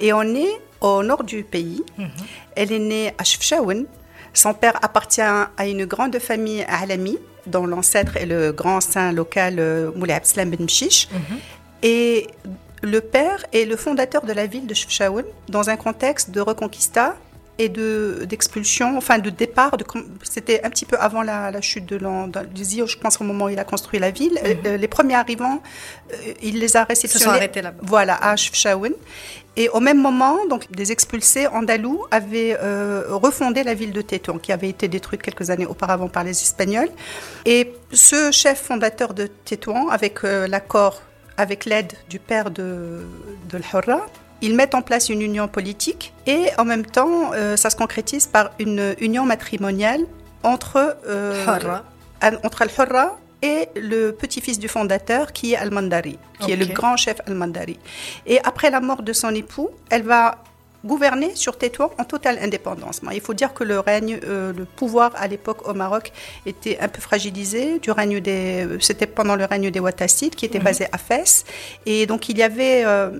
et 0.00 0.12
on 0.12 0.22
est 0.22 0.60
au 0.80 1.02
nord 1.02 1.24
du 1.24 1.44
pays. 1.44 1.82
Mhm. 1.96 2.10
Elle 2.56 2.72
est 2.72 2.78
née 2.78 3.14
à 3.18 3.24
Chefchaouen. 3.24 3.84
Son 4.34 4.54
père 4.54 4.78
appartient 4.82 5.20
à 5.22 5.66
une 5.66 5.84
grande 5.86 6.18
famille 6.18 6.64
alami, 6.68 7.18
dont 7.46 7.66
l'ancêtre 7.66 8.16
est 8.16 8.26
le 8.26 8.52
grand 8.52 8.80
saint 8.80 9.12
local 9.12 9.56
euh, 9.58 9.90
Moulay 9.94 10.14
Abdeslam 10.14 10.50
Ben 10.50 10.64
Mchiche. 10.64 11.08
Mhm. 11.10 11.38
Et 11.82 12.26
le 12.82 13.00
père 13.00 13.44
est 13.52 13.64
le 13.64 13.76
fondateur 13.76 14.24
de 14.24 14.32
la 14.32 14.46
ville 14.46 14.66
de 14.66 14.74
Chefchaouen 14.74 15.24
dans 15.48 15.70
un 15.70 15.76
contexte 15.76 16.30
de 16.30 16.40
reconquista 16.40 17.16
et 17.58 17.68
de 17.68 18.24
d'expulsion, 18.28 18.96
enfin 18.96 19.18
de 19.18 19.30
départ. 19.30 19.76
De, 19.76 19.84
C'était 20.22 20.62
un 20.64 20.70
petit 20.70 20.84
peu 20.84 20.96
avant 20.98 21.22
la, 21.22 21.50
la 21.50 21.60
chute 21.60 21.86
de 21.86 21.96
l'an- 21.96 22.28
de- 22.28 22.44
du 22.46 22.64
Zio, 22.64 22.86
je 22.86 22.96
pense, 22.96 23.20
au 23.20 23.24
moment 23.24 23.46
où 23.46 23.48
il 23.48 23.58
a 23.58 23.64
construit 23.64 23.98
la 23.98 24.10
ville. 24.10 24.38
Euh, 24.44 24.76
les 24.76 24.88
premiers 24.88 25.14
arrivants, 25.16 25.60
euh, 26.12 26.16
il 26.42 26.58
les 26.60 26.76
a 26.76 26.80
Ils 26.80 26.82
se 26.84 26.88
réceptionnés. 26.88 27.24
sont 27.24 27.30
arrêtés 27.30 27.62
là-bas. 27.62 27.80
Voilà, 27.82 28.16
à 28.22 28.36
Chefchaouen. 28.36 28.92
Et 29.56 29.68
au 29.70 29.80
même 29.80 30.00
moment, 30.00 30.36
donc, 30.48 30.70
des 30.70 30.92
expulsés 30.92 31.48
andalous 31.48 32.04
avaient 32.12 32.56
euh, 32.62 33.02
refondé 33.08 33.64
la 33.64 33.74
ville 33.74 33.92
de 33.92 34.02
Tétouan, 34.02 34.38
qui 34.38 34.52
avait 34.52 34.68
été 34.68 34.86
détruite 34.86 35.20
quelques 35.20 35.50
années 35.50 35.66
auparavant 35.66 36.08
par 36.08 36.22
les 36.22 36.30
Espagnols. 36.30 36.90
Et 37.44 37.74
ce 37.92 38.30
chef 38.30 38.62
fondateur 38.62 39.14
de 39.14 39.26
Tétouan, 39.26 39.88
avec 39.88 40.22
euh, 40.22 40.46
l'accord, 40.46 41.02
avec 41.36 41.64
l'aide 41.64 41.92
du 42.08 42.20
père 42.20 42.52
de, 42.52 43.00
de 43.50 43.58
l'Hurra, 43.58 44.06
ils 44.42 44.54
mettent 44.54 44.74
en 44.74 44.82
place 44.82 45.08
une 45.08 45.22
union 45.22 45.48
politique 45.48 46.12
et 46.26 46.46
en 46.58 46.64
même 46.64 46.86
temps, 46.86 47.32
euh, 47.34 47.56
ça 47.56 47.70
se 47.70 47.76
concrétise 47.76 48.26
par 48.26 48.50
une 48.58 48.94
union 49.00 49.24
matrimoniale 49.24 50.02
entre, 50.42 50.96
euh, 51.06 51.44
entre 52.44 52.62
Al-Hurra 52.62 53.18
et 53.42 53.68
le 53.76 54.10
petit-fils 54.12 54.58
du 54.58 54.68
fondateur 54.68 55.32
qui 55.32 55.52
est 55.52 55.56
Al-Mandari, 55.56 56.18
qui 56.40 56.52
est 56.52 56.56
le 56.56 56.66
grand 56.66 56.96
chef 56.96 57.16
Al-Mandari. 57.26 57.78
Et 58.26 58.38
après 58.44 58.70
la 58.70 58.80
mort 58.80 59.02
de 59.02 59.12
son 59.12 59.34
époux, 59.34 59.70
elle 59.90 60.02
va 60.02 60.42
gouverner 60.84 61.34
sur 61.34 61.58
Tétouan 61.58 61.90
en 61.98 62.04
totale 62.04 62.38
indépendance. 62.40 63.00
Il 63.12 63.20
faut 63.20 63.34
dire 63.34 63.52
que 63.52 63.64
le 63.64 63.80
règne, 63.80 64.20
euh, 64.24 64.52
le 64.52 64.64
pouvoir 64.64 65.10
à 65.16 65.26
l'époque 65.26 65.68
au 65.68 65.74
Maroc 65.74 66.12
était 66.46 66.78
un 66.80 66.86
peu 66.88 67.00
fragilisé. 67.00 67.80
Du 67.80 67.90
règne 67.90 68.20
des, 68.20 68.66
c'était 68.80 69.06
pendant 69.08 69.34
le 69.34 69.44
règne 69.44 69.70
des 69.72 69.80
Wattassides 69.80 70.36
qui 70.36 70.44
était 70.46 70.58
Mhm. 70.58 70.64
basé 70.64 70.86
à 70.92 70.98
Fès, 70.98 71.44
et 71.84 72.06
donc 72.06 72.28
il 72.28 72.38
y 72.38 72.44
avait 72.44 72.84
euh, 72.86 73.10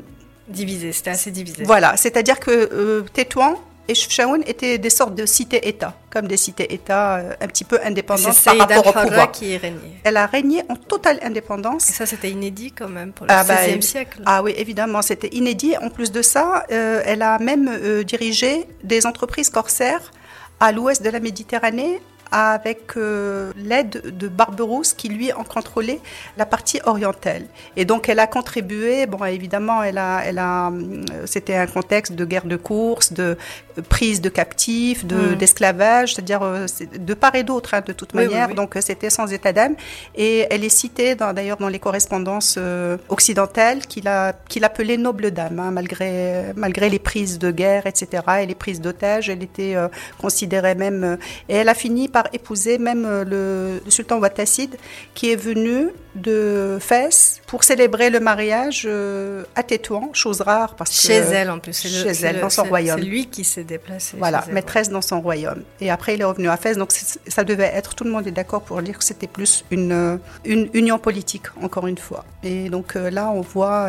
Divisé, 0.49 0.93
c'était 0.93 1.11
assez 1.11 1.31
divisé. 1.31 1.65
voilà, 1.65 1.97
c'est-à-dire 1.97 2.41
que 2.41 2.51
euh, 2.51 3.03
Tétouan 3.13 3.55
et 3.91 3.95
Chefchaouen 3.95 4.41
étaient 4.47 4.77
des 4.77 4.91
sortes 4.91 5.15
de 5.15 5.25
cités-États, 5.25 5.95
comme 6.11 6.27
des 6.29 6.37
cités-États 6.37 7.17
euh, 7.17 7.33
un 7.41 7.47
petit 7.47 7.65
peu 7.65 7.79
indépendantes 7.83 8.39
par 8.45 8.57
rapport 8.59 8.87
au 8.87 8.93
pouvoir. 9.09 9.33
qui 9.33 9.53
est 9.53 9.57
régné. 9.57 10.01
Elle 10.05 10.19
a 10.19 10.27
régné 10.27 10.63
en 10.69 10.77
totale 10.77 11.19
indépendance. 11.23 11.89
Et 11.89 11.93
ça, 11.95 12.05
c'était 12.05 12.31
inédit 12.31 12.73
quand 12.73 12.89
même 12.89 13.13
pour 13.13 13.25
le 13.27 13.33
Ah 13.33 13.45
bah, 13.45 13.57
XVIe 13.65 13.79
évi- 13.79 13.83
siècle. 13.83 14.21
Ah 14.27 14.43
oui, 14.43 14.53
évidemment, 14.59 15.01
c'était 15.01 15.29
inédit. 15.29 15.75
En 15.81 15.89
plus 15.89 16.13
de 16.13 16.21
ça, 16.21 16.65
euh, 16.71 17.01
elle 17.07 17.23
a 17.23 17.39
même 17.39 17.69
euh, 17.71 18.03
dirigé 18.05 18.67
des 18.85 19.07
entreprises 19.07 19.49
corsaires 19.49 20.13
à 20.61 20.71
l'ouest 20.73 21.03
de 21.03 21.09
la 21.09 21.21
Méditerranée 21.21 22.01
avec 22.31 22.97
euh, 22.97 23.53
l'aide 23.57 24.17
de 24.17 24.29
Barberousse 24.29 24.93
qui 24.95 25.09
lui 25.09 25.33
en 25.33 25.45
contrôlait 25.45 26.01
la 26.37 26.47
partie 26.47 26.81
orientale. 26.85 27.45
Et 27.77 27.85
donc 27.85 28.09
elle 28.09 28.19
a 28.19 28.27
contribué, 28.27 29.07
bon 29.07 29.25
évidemment 29.25 29.83
elle 29.83 29.99
a, 29.99 30.23
elle 30.25 30.39
a, 30.39 30.69
euh, 30.71 31.03
c'était 31.27 31.55
un 31.57 31.67
contexte 31.67 32.13
de 32.13 32.25
guerre 32.25 32.47
de 32.47 32.57
course, 32.57 33.13
de 33.13 33.37
euh, 33.79 33.83
prise 33.89 34.21
de 34.21 34.29
captifs, 34.29 35.05
de, 35.05 35.17
Mm. 35.17 35.35
d'esclavage, 35.37 36.15
c'est-à-dire 36.15 36.41
c'est 36.67 37.05
de 37.05 37.15
part 37.15 37.35
et 37.35 37.43
d'autre 37.45 37.75
hein, 37.75 37.83
de 37.87 37.93
toute 37.93 38.13
Oui, 38.15 38.25
manière. 38.27 38.49
oui. 38.49 38.55
Donc 38.55 38.77
c'était 38.81 39.11
sans 39.11 39.33
état 39.33 39.53
d'âme. 39.53 39.75
Et 40.15 40.47
elle 40.51 40.65
est 40.65 40.69
citée 40.69 41.15
dans- 41.15 41.33
d'ailleurs 41.33 41.57
dans 41.59 41.69
les 41.69 41.79
correspondances 41.79 42.57
euh, 42.59 42.97
occidentales 43.09 43.81
qu'il 43.87 44.09
a 44.09 44.33
qu'il 44.49 44.65
appelait 44.65 44.97
noble 44.97 45.31
dame, 45.31 45.59
hein, 45.61 45.71
malgré 45.71 46.53
malgré 46.57 46.89
les 46.89 46.99
prises 46.99 47.39
de 47.39 47.51
guerre, 47.51 47.87
etc. 47.87 48.23
et 48.43 48.47
les 48.47 48.55
prises 48.55 48.81
d'otages. 48.81 49.29
Elle 49.29 49.43
était 49.43 49.75
euh, 49.77 49.89
considérée 50.21 50.75
même 50.75 51.19
et 51.49 51.55
elle 51.57 51.69
a 51.69 51.75
fini 51.75 52.09
par 52.09 52.18
épouser 52.33 52.79
même 52.79 53.05
euh, 53.07 53.25
le, 53.25 53.83
le 53.85 53.91
sultan 53.91 54.19
Wattacide 54.19 54.77
qui 55.15 55.31
est 55.33 55.37
venu 55.37 55.89
de 56.15 56.79
Fès 56.81 57.41
pour 57.47 57.63
célébrer 57.65 58.11
le 58.11 58.19
mariage 58.21 58.83
euh, 58.87 59.45
à 59.55 59.63
Tétouan, 59.63 60.11
chose 60.13 60.41
rare 60.41 60.75
parce 60.75 60.91
que 60.91 61.07
Chez 61.07 61.15
elle 61.15 61.51
en 61.51 61.59
plus. 61.61 61.85
Le- 61.85 62.13
chez 62.13 62.25
elle, 62.27 62.37
le- 62.37 62.41
dans 62.43 62.51
son 62.51 62.65
royaume. 62.65 62.99
C'est 62.99 63.05
lui 63.07 63.27
qui 63.27 63.45
s'est 63.45 63.63
déplacé. 63.65 64.17
voilà, 64.19 64.45
maîtresse 64.51 64.89
dans 64.91 65.03
son 65.03 65.21
royaume. 65.21 65.63
Et 65.81 65.91
après, 65.91 66.15
il 66.15 66.21
est 66.21 66.25
revenu 66.25 66.49
à 66.49 66.57
Fès. 66.57 66.77
Donc, 66.77 66.91
ça 66.93 67.45
devait 67.45 67.71
être, 67.75 67.95
tout 67.95 68.05
le 68.05 68.11
monde 68.11 68.27
est 68.27 68.33
d'accord 68.33 68.63
pour 68.63 68.83
dire 68.83 68.99
que 68.99 69.05
c'était 69.05 69.27
plus 69.29 69.65
une, 69.71 69.93
euh, 69.93 70.17
une 70.45 70.69
union 70.75 70.99
politique, 70.99 71.45
encore 71.63 71.87
une 71.87 71.99
fois. 71.99 72.25
Et 72.43 72.69
donc 72.69 72.95
là, 72.95 73.31
on 73.35 73.41
voit 73.43 73.89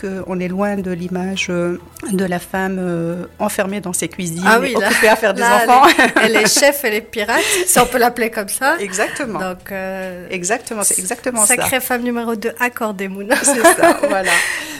qu'on 0.00 0.38
est 0.40 0.48
loin 0.48 0.76
de 0.76 0.90
l'image 0.90 1.48
de 1.48 2.24
la 2.24 2.38
femme 2.38 3.26
enfermée 3.38 3.80
dans 3.80 3.92
ses 3.92 4.08
cuisines, 4.08 4.42
Ah 4.46 4.58
oui, 4.60 4.72
et 4.76 4.80
là- 4.80 4.88
occupée 4.88 5.08
à 5.08 5.16
faire 5.16 5.34
des 5.34 5.40
Là, 5.40 5.56
enfants. 5.64 5.86
Elle 5.88 6.04
est, 6.04 6.12
elle 6.24 6.36
est 6.44 6.48
chef, 6.60 6.84
elle 6.84 6.94
est 6.94 7.00
pirate, 7.00 7.42
si 7.70 7.78
on 7.78 7.86
peut 7.86 7.98
l'appeler 7.98 8.30
comme 8.30 8.48
ça. 8.48 8.78
Exactement. 8.78 9.38
Donc, 9.38 9.70
euh, 9.72 10.26
Exactement, 10.30 10.82
c'est 10.82 10.98
exactement 10.98 11.44
ça. 11.44 11.56
sacrée 11.56 11.80
femme 11.80 12.02
numéro 12.02 12.34
2, 12.36 12.52
accordez 12.60 13.08
Mouna. 13.08 13.36
C'est 13.36 13.60
ça, 13.62 13.98
voilà. 14.08 14.30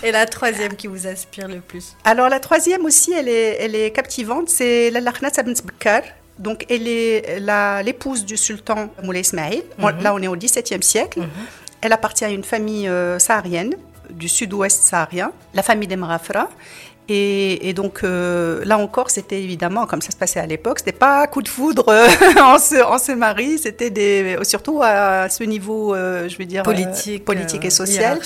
Et 0.03 0.13
la 0.13 0.27
troisième 0.27 0.77
qui 0.77 0.87
vous 0.87 1.07
inspire 1.07 1.49
le 1.49 1.61
plus 1.61 1.97
Alors 2.05 2.29
la 2.29 2.41
troisième 2.41 2.85
aussi, 2.85 3.13
elle 3.13 3.29
est, 3.29 3.57
elle 3.61 3.75
est 3.75 3.91
captivante, 3.91 4.49
c'est 4.49 4.91
la 4.91 5.01
Lakhnat 5.01 5.31
ibn 5.39 5.53
Bakkar. 5.65 6.03
Donc 6.39 6.67
elle 6.71 6.87
est 6.87 7.41
l'épouse 7.83 8.25
du 8.25 8.37
sultan 8.37 8.91
Moulay 9.03 9.21
Ismail. 9.21 9.63
Mhm. 9.79 10.03
Là, 10.03 10.15
on 10.15 10.21
est 10.23 10.29
au 10.29 10.37
XVIIe 10.37 10.83
siècle. 10.83 11.21
Elle 11.81 11.93
appartient 11.93 12.25
à 12.25 12.31
une 12.31 12.45
famille 12.45 12.89
euh, 12.89 13.19
saharienne 13.19 13.75
du 14.11 14.29
sud-ouest 14.29 14.83
saharien, 14.83 15.33
la 15.55 15.63
famille 15.63 15.89
des 15.89 15.97
Marafra. 15.97 16.49
Et, 17.09 17.73
donc 17.75 18.03
là 18.03 18.79
encore, 18.79 19.11
c'était 19.11 19.41
évidemment, 19.43 19.87
comme 19.87 20.03
ça 20.03 20.11
se 20.11 20.17
passait 20.17 20.41
à 20.41 20.47
l'époque, 20.47 20.81
c'était 20.81 20.93
pas 20.93 21.27
coup 21.27 21.43
de 21.43 21.49
foudre, 21.49 21.87
on, 21.89 22.59
se, 22.59 22.85
on 22.85 22.99
se 22.99 23.13
marie, 23.13 23.59
c'était 23.59 23.91
des, 23.91 24.39
surtout 24.43 24.81
à 24.83 25.29
ce 25.29 25.45
niveau, 25.45 25.95
je 25.95 26.37
veux 26.37 26.45
dire, 26.45 26.63
politique, 26.63 27.25
politique 27.25 27.65
et 27.65 27.71
social. 27.71 28.19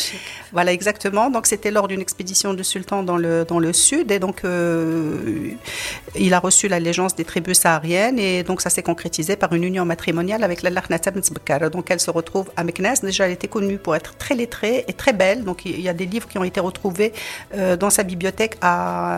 Voilà, 0.53 0.73
exactement. 0.73 1.31
Donc 1.31 1.47
c'était 1.47 1.71
lors 1.71 1.89
d'une 1.89 2.01
expédition 2.01 2.55
du 2.55 2.65
sultan 2.65 3.03
dans 3.03 3.17
le, 3.17 3.45
dans 3.45 3.59
le 3.59 3.73
sud, 3.73 4.11
et 4.11 4.19
donc 4.19 4.43
il 6.17 6.35
a 6.35 6.39
reçu 6.39 6.69
l'allégeance 6.69 7.15
des 7.15 7.25
tribus 7.25 7.61
sahariennes, 7.61 8.19
et 8.19 8.43
donc 8.43 8.63
ça 8.63 8.71
s'est 8.71 8.83
concrétisé 8.83 9.37
par 9.37 9.53
une 9.53 9.65
union 9.65 9.85
matrimoniale 9.85 10.43
avec 10.43 10.63
la 10.63 10.71
Larnata 10.71 11.11
Donc 11.11 11.91
elle 11.91 12.01
se 12.01 12.11
retrouve 12.11 12.51
à 12.57 12.65
Meknes. 12.65 12.95
Déjà, 13.03 13.27
elle 13.27 13.33
était 13.33 13.49
connue 13.49 13.79
pour 13.79 13.95
être 13.95 14.17
très 14.17 14.35
lettrée 14.35 14.85
et 14.89 14.93
très 14.93 15.13
belle. 15.13 15.45
Donc 15.45 15.65
il 15.65 15.81
y 15.81 15.89
a 15.89 15.93
des 15.95 16.07
livres 16.07 16.29
qui 16.29 16.39
ont 16.39 16.45
été 16.45 16.61
retrouvés 16.61 17.13
dans 17.79 17.91
sa 17.91 18.03
bibliothèque 18.03 18.57
à 18.61 18.70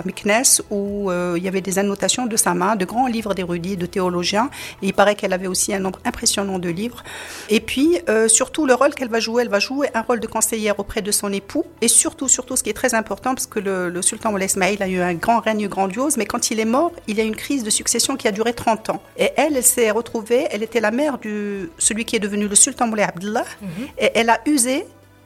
Meknes 0.05 0.63
où 0.71 1.11
euh, 1.11 1.35
il 1.37 1.43
y 1.43 1.49
avait 1.49 1.61
des 1.61 1.79
annotations 1.79 2.27
de 2.27 2.37
sa 2.37 2.55
main, 2.55 2.77
de 2.77 2.85
grands 2.85 3.07
livres 3.07 3.35
d'érudits, 3.35 3.77
de 3.77 3.87
théologiens. 3.87 4.51
Et 4.83 4.87
il 4.89 4.95
paraît 4.95 5.15
qu'elle 5.15 5.33
avait 5.33 5.47
aussi 5.47 5.75
un 5.75 5.79
nombre 5.79 5.99
impressionnant 6.05 6.59
de 6.59 6.69
livres. 6.69 7.03
Et 7.49 7.61
puis, 7.61 7.99
euh, 8.09 8.29
surtout, 8.29 8.67
le 8.67 8.75
rôle 8.75 8.95
qu'elle 8.95 9.09
va 9.09 9.21
jouer, 9.21 9.43
elle 9.43 9.49
va 9.49 9.59
jouer 9.59 9.89
un 9.95 10.03
rôle 10.03 10.21
de 10.21 10.27
conseillère 10.27 10.79
auprès 10.79 11.03
de 11.03 11.11
son 11.11 11.33
époux. 11.33 11.65
Et 11.81 11.89
surtout, 11.89 12.29
surtout, 12.29 12.57
ce 12.57 12.63
qui 12.63 12.71
est 12.71 12.75
très 12.75 12.95
important, 12.95 13.35
parce 13.35 13.47
que 13.47 13.61
le, 13.61 14.03
sultan 14.03 14.31
Moulay 14.31 14.47
Ismail 14.47 14.83
a 14.83 14.89
eu 14.89 15.01
un 15.01 15.15
grand 15.15 15.41
règne 15.41 15.69
grandiose, 15.69 16.17
mais 16.17 16.27
quand 16.27 16.51
il 16.51 16.61
est 16.61 16.65
mort, 16.65 16.93
il 17.07 17.17
y 17.17 17.21
a 17.21 17.25
une 17.25 17.37
crise 17.37 17.63
de 17.63 17.71
succession 17.71 18.17
qui 18.17 18.29
a 18.29 18.33
duré 18.33 18.53
30 18.53 18.91
ans. 18.91 19.03
Et 19.17 19.31
elle, 19.37 19.57
elle 19.57 19.63
s'est 19.63 19.91
retrouvée, 19.91 20.47
elle 20.51 20.63
était 20.63 20.81
la 20.81 20.91
mère 20.91 21.19
de 21.19 21.71
celui 21.79 22.05
qui 22.05 22.17
est 22.17 22.21
devenu 22.21 22.49
le 22.49 22.55
sultan 22.55 22.87
Moulay 22.89 23.05
Abdullah, 23.05 23.45
mhm. 23.61 23.69
et 23.99 24.11
elle 24.15 24.31
a 24.31 24.41
usé 24.47 24.85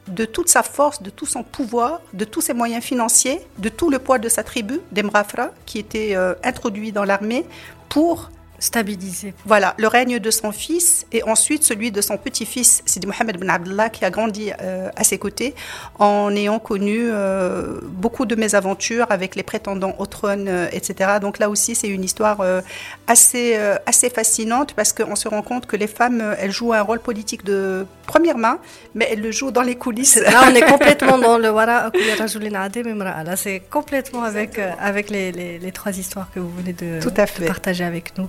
de 0.09 0.25
toute 0.25 0.49
sa 0.49 0.63
force, 0.63 1.03
de 1.03 1.11
tout 1.11 1.27
son 1.27 1.43
pouvoir, 1.43 2.01
de 2.15 2.25
tous 2.25 2.41
ses 2.41 2.55
moyens 2.55 2.85
financiers, 2.85 3.41
de 3.59 3.69
tout 3.69 3.91
le 3.91 3.99
poids 3.99 4.19
de 4.19 4.29
sa 4.29 4.43
tribu, 4.43 4.81
des 4.93 5.03
Mrafra, 5.03 5.51
qui 5.65 5.79
était 5.79 6.15
euh, 6.15 6.35
introduit 6.45 6.93
dans 6.93 7.05
l'armée 7.05 7.45
pour 7.89 8.31
stabiliser. 8.59 9.35
Voilà, 9.45 9.75
le 9.79 9.89
règne 9.89 10.19
de 10.19 10.31
son 10.31 10.53
fils 10.53 11.07
et 11.13 11.23
ensuite 11.25 11.65
celui 11.65 11.91
de 11.91 12.01
son 12.01 12.17
petit-fils, 12.17 12.83
Sidi 12.87 13.07
Mohamed 13.07 13.39
Ben 13.39 13.51
Abdullah, 13.51 13.91
qui 13.91 14.05
a 14.05 14.11
grandi 14.11 14.51
euh, 14.61 14.89
à 14.97 15.05
ses 15.05 15.19
côtés 15.19 15.55
en 15.99 16.35
ayant 16.35 16.59
connu 16.59 16.99
euh, 17.01 17.81
beaucoup 17.83 18.27
de 18.27 18.35
mésaventures 18.35 19.07
avec 19.11 19.35
les 19.35 19.43
prétendants 19.43 19.95
au 19.99 20.07
trône, 20.07 20.47
euh, 20.49 20.69
etc. 20.73 21.19
Donc 21.21 21.39
là 21.39 21.51
aussi, 21.51 21.75
c'est 21.75 21.89
une 21.89 22.05
histoire 22.05 22.43
assez, 23.07 23.57
assez 23.87 24.11
fascinante 24.11 24.75
parce 24.75 24.93
qu'on 24.93 25.17
se 25.17 25.29
rend 25.29 25.43
compte 25.43 25.67
que 25.67 25.77
les 25.77 25.87
femmes, 25.87 26.35
elles 26.39 26.51
jouent 26.51 26.73
un 26.73 26.83
rôle 26.83 27.01
politique 27.01 27.45
de 27.45 27.87
première 28.07 28.39
main, 28.39 28.59
mais 28.95 29.09
elles 29.11 29.21
le 29.21 29.31
jouent 29.31 29.51
dans 29.51 29.63
les 29.63 29.77
coulisses. 29.77 30.17
Là, 30.17 30.45
on 30.51 30.55
est 30.55 30.63
complètement 30.71 31.19
dans 31.19 31.39
le 31.39 31.51
Wara 31.51 31.91
Là, 33.25 33.37
c'est 33.37 33.61
complètement 33.71 34.23
avec, 34.23 34.59
avec 34.81 35.11
les, 35.11 35.33
les, 35.33 35.73
trois 35.73 35.93
histoires 35.99 36.29
que 36.35 36.41
vous 36.41 36.51
venez 36.57 36.73
de, 36.73 37.01
Tout 37.01 37.13
à 37.17 37.27
fait. 37.27 37.43
de 37.43 37.49
partager 37.49 37.85
avec 37.85 38.17
nous. 38.19 38.29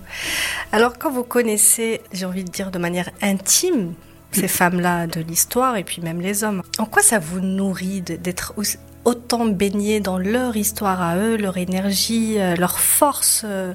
Alors 0.71 0.97
quand 0.97 1.11
vous 1.11 1.23
connaissez, 1.23 2.01
j'ai 2.11 2.25
envie 2.25 2.43
de 2.43 2.51
dire 2.51 2.71
de 2.71 2.79
manière 2.79 3.09
intime, 3.21 3.93
ces 4.31 4.47
femmes-là 4.47 5.07
de 5.07 5.21
l'histoire 5.21 5.77
et 5.77 5.83
puis 5.83 6.01
même 6.01 6.21
les 6.21 6.43
hommes, 6.43 6.61
en 6.77 6.85
quoi 6.85 7.01
ça 7.01 7.19
vous 7.19 7.39
nourrit 7.39 8.01
d'être 8.01 8.53
autant 9.05 9.45
baigné 9.45 9.99
dans 9.99 10.17
leur 10.17 10.55
histoire 10.57 11.01
à 11.01 11.17
eux, 11.17 11.37
leur 11.37 11.57
énergie, 11.57 12.39
euh, 12.39 12.55
leur 12.55 12.79
force 12.79 13.43
euh, 13.45 13.73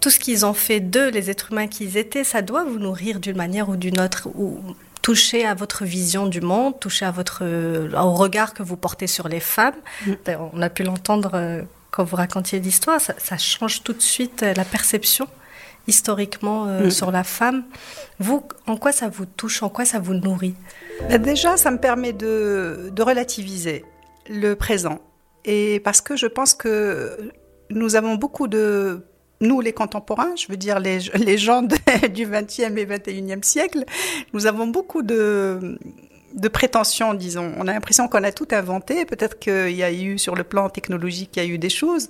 tout 0.00 0.10
ce 0.10 0.18
qu'ils 0.18 0.44
ont 0.44 0.54
fait 0.54 0.80
d'eux, 0.80 1.08
les 1.10 1.30
êtres 1.30 1.52
humains 1.52 1.66
qu'ils 1.66 1.96
étaient, 1.96 2.24
ça 2.24 2.42
doit 2.42 2.64
vous 2.64 2.78
nourrir 2.78 3.18
d'une 3.18 3.36
manière 3.36 3.68
ou 3.68 3.76
d'une 3.76 4.00
autre, 4.00 4.28
ou 4.34 4.60
toucher 5.02 5.46
à 5.46 5.54
votre 5.54 5.84
vision 5.84 6.26
du 6.26 6.40
monde, 6.40 6.78
toucher 6.78 7.06
à 7.06 7.10
votre, 7.10 7.40
euh, 7.42 7.90
au 7.96 8.12
regard 8.12 8.54
que 8.54 8.62
vous 8.62 8.76
portez 8.76 9.06
sur 9.06 9.28
les 9.28 9.40
femmes. 9.40 9.74
Mm. 10.06 10.12
On 10.52 10.62
a 10.62 10.68
pu 10.68 10.82
l'entendre 10.82 11.64
quand 11.90 12.04
vous 12.04 12.16
racontiez 12.16 12.60
l'histoire, 12.60 13.00
ça, 13.00 13.38
change 13.38 13.82
tout 13.82 13.94
de 13.94 14.02
suite 14.02 14.42
la 14.42 14.64
perception 14.64 15.26
historiquement 15.86 16.66
euh, 16.66 16.86
mm. 16.86 16.90
sur 16.90 17.10
la 17.10 17.24
femme. 17.24 17.64
Vous, 18.18 18.42
en 18.66 18.76
quoi 18.76 18.92
ça 18.92 19.08
vous 19.08 19.26
touche, 19.26 19.62
en 19.62 19.68
quoi 19.68 19.84
ça 19.84 19.98
vous 19.98 20.14
nourrit? 20.14 20.54
Ben 21.08 21.20
Déjà, 21.20 21.56
ça 21.56 21.70
me 21.70 21.78
permet 21.78 22.12
de, 22.12 22.92
relativiser 22.98 23.84
le 24.28 24.54
présent. 24.54 24.98
Et 25.44 25.80
parce 25.80 26.00
que 26.00 26.16
je 26.16 26.26
pense 26.26 26.54
que 26.54 27.30
nous 27.70 27.94
avons 27.96 28.16
beaucoup 28.16 28.48
de 28.48 29.04
nous, 29.40 29.60
les 29.60 29.72
contemporains, 29.72 30.34
je 30.34 30.46
veux 30.48 30.56
dire 30.56 30.80
les, 30.80 30.98
les 31.14 31.38
gens 31.38 31.62
du 31.62 32.26
20e 32.26 32.76
et 32.78 32.86
21e 32.86 33.42
siècle, 33.42 33.84
nous 34.32 34.46
avons 34.46 34.66
beaucoup 34.66 35.02
de, 35.02 35.78
de 36.36 36.48
prétentions, 36.48 37.14
disons. 37.14 37.52
On 37.56 37.66
a 37.66 37.72
l'impression 37.72 38.08
qu'on 38.08 38.22
a 38.22 38.32
tout 38.32 38.48
inventé. 38.52 39.04
Peut-être 39.04 39.38
qu'il 39.38 39.76
y 39.76 39.82
a 39.82 39.92
eu, 39.92 40.18
sur 40.18 40.34
le 40.34 40.44
plan 40.44 40.68
technologique, 40.68 41.30
il 41.36 41.42
y 41.42 41.46
a 41.46 41.48
eu 41.48 41.58
des 41.58 41.70
choses. 41.70 42.08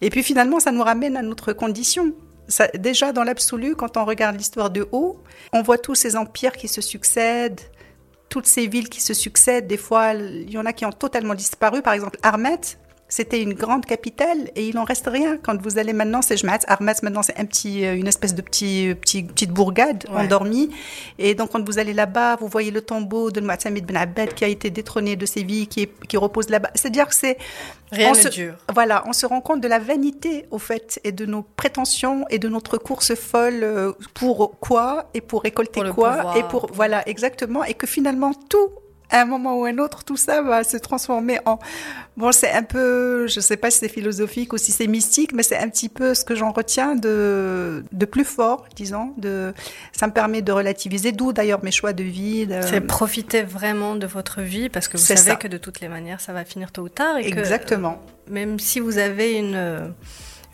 Et 0.00 0.10
puis 0.10 0.22
finalement, 0.22 0.58
ça 0.58 0.72
nous 0.72 0.82
ramène 0.82 1.16
à 1.16 1.22
notre 1.22 1.52
condition 1.52 2.12
déjà 2.74 3.12
dans 3.12 3.24
l'absolu, 3.24 3.76
quand 3.76 3.96
on 3.96 4.04
regarde 4.04 4.36
l'histoire 4.36 4.70
de 4.70 4.88
haut, 4.92 5.22
on 5.52 5.62
voit 5.62 5.78
tous 5.78 5.94
ces 5.94 6.16
empires 6.16 6.56
qui 6.56 6.68
se 6.68 6.80
succèdent, 6.80 7.60
toutes 8.28 8.46
ces 8.46 8.66
villes 8.66 8.88
qui 8.88 9.00
se 9.00 9.14
succèdent. 9.14 9.66
Des 9.66 9.76
fois, 9.76 10.14
il 10.14 10.50
y 10.50 10.58
en 10.58 10.66
a 10.66 10.72
qui 10.72 10.84
ont 10.84 10.92
totalement 10.92 11.34
disparu. 11.34 11.82
Par 11.82 11.92
exemple, 11.92 12.18
Armet, 12.22 12.60
c'était 13.08 13.42
une 13.42 13.54
grande 13.54 13.86
capitale 13.86 14.50
et 14.54 14.68
il 14.68 14.74
n'en 14.74 14.84
reste 14.84 15.08
rien. 15.08 15.38
Quand 15.38 15.60
vous 15.60 15.78
allez 15.78 15.92
maintenant, 15.92 16.22
c'est 16.22 16.36
Jmaat, 16.36 16.60
Armet, 16.66 16.92
maintenant 17.02 17.22
c'est 17.22 17.38
un 17.38 17.44
petit, 17.44 17.84
euh, 17.84 17.96
une 17.96 18.06
espèce 18.06 18.34
de 18.34 18.42
petit, 18.42 18.94
petit 19.00 19.22
petite 19.22 19.50
bourgade 19.50 20.06
endormie. 20.14 20.70
Et 21.18 21.34
donc 21.34 21.52
quand 21.52 21.64
vous 21.64 21.78
allez 21.78 21.94
là-bas, 21.94 22.36
vous 22.36 22.48
voyez 22.48 22.70
le 22.70 22.82
tombeau 22.82 23.30
de 23.30 23.40
Mu'tamid 23.40 23.86
Ben 23.86 23.96
Abbad 23.96 24.34
qui 24.34 24.44
a 24.44 24.48
été 24.48 24.70
détrôné 24.70 25.16
de 25.16 25.26
Séville, 25.26 25.68
qui, 25.68 25.88
qui 26.08 26.16
repose 26.16 26.48
là-bas. 26.50 26.70
C'est-à-dire 26.74 27.08
que 27.08 27.14
c'est 27.14 27.38
Rien 27.90 28.12
on 28.12 28.28
dur. 28.28 28.54
Voilà, 28.72 29.02
on 29.06 29.12
se 29.12 29.24
rend 29.24 29.40
compte 29.40 29.60
de 29.60 29.68
la 29.68 29.78
vanité, 29.78 30.44
au 30.50 30.58
fait, 30.58 31.00
et 31.04 31.12
de 31.12 31.24
nos 31.24 31.42
prétentions 31.42 32.26
et 32.28 32.38
de 32.38 32.48
notre 32.48 32.76
course 32.76 33.14
folle 33.14 33.60
euh, 33.62 33.92
pour 34.14 34.58
quoi 34.60 35.08
et 35.14 35.20
pour 35.20 35.42
récolter 35.42 35.80
quoi 35.94 36.36
et 36.36 36.42
pour 36.42 36.70
voilà 36.72 37.08
exactement 37.08 37.64
et 37.64 37.74
que 37.74 37.86
finalement 37.86 38.32
tout 38.48 38.68
à 39.10 39.22
un 39.22 39.24
moment 39.24 39.58
ou 39.58 39.64
un 39.64 39.78
autre, 39.78 40.04
tout 40.04 40.16
ça 40.16 40.42
va 40.42 40.64
se 40.64 40.76
transformer 40.76 41.38
en... 41.46 41.58
Bon, 42.16 42.32
c'est 42.32 42.50
un 42.50 42.64
peu, 42.64 43.26
je 43.28 43.38
ne 43.38 43.42
sais 43.42 43.56
pas 43.56 43.70
si 43.70 43.78
c'est 43.78 43.88
philosophique 43.88 44.52
ou 44.52 44.58
si 44.58 44.72
c'est 44.72 44.88
mystique, 44.88 45.32
mais 45.32 45.44
c'est 45.44 45.56
un 45.56 45.68
petit 45.68 45.88
peu 45.88 46.14
ce 46.14 46.24
que 46.24 46.34
j'en 46.34 46.50
retiens 46.50 46.96
de, 46.96 47.84
de 47.92 48.04
plus 48.06 48.24
fort, 48.24 48.66
disons. 48.74 49.14
De, 49.18 49.54
ça 49.92 50.08
me 50.08 50.12
permet 50.12 50.42
de 50.42 50.50
relativiser, 50.50 51.12
d'où 51.12 51.32
d'ailleurs 51.32 51.62
mes 51.62 51.70
choix 51.70 51.92
de 51.92 52.02
vie. 52.02 52.48
C'est 52.62 52.80
profiter 52.80 53.42
vraiment 53.42 53.94
de 53.94 54.06
votre 54.06 54.40
vie, 54.40 54.68
parce 54.68 54.88
que 54.88 54.96
vous 54.96 55.04
savez 55.04 55.36
que 55.36 55.48
de 55.48 55.58
toutes 55.58 55.80
les 55.80 55.88
manières, 55.88 56.20
ça 56.20 56.32
va 56.32 56.44
finir 56.44 56.72
tôt 56.72 56.82
ou 56.82 56.88
tard. 56.88 57.18
Et 57.18 57.26
Exactement. 57.28 58.02
même 58.28 58.58
si 58.58 58.80
vous 58.80 58.98
avez 58.98 59.34
une 59.34 59.94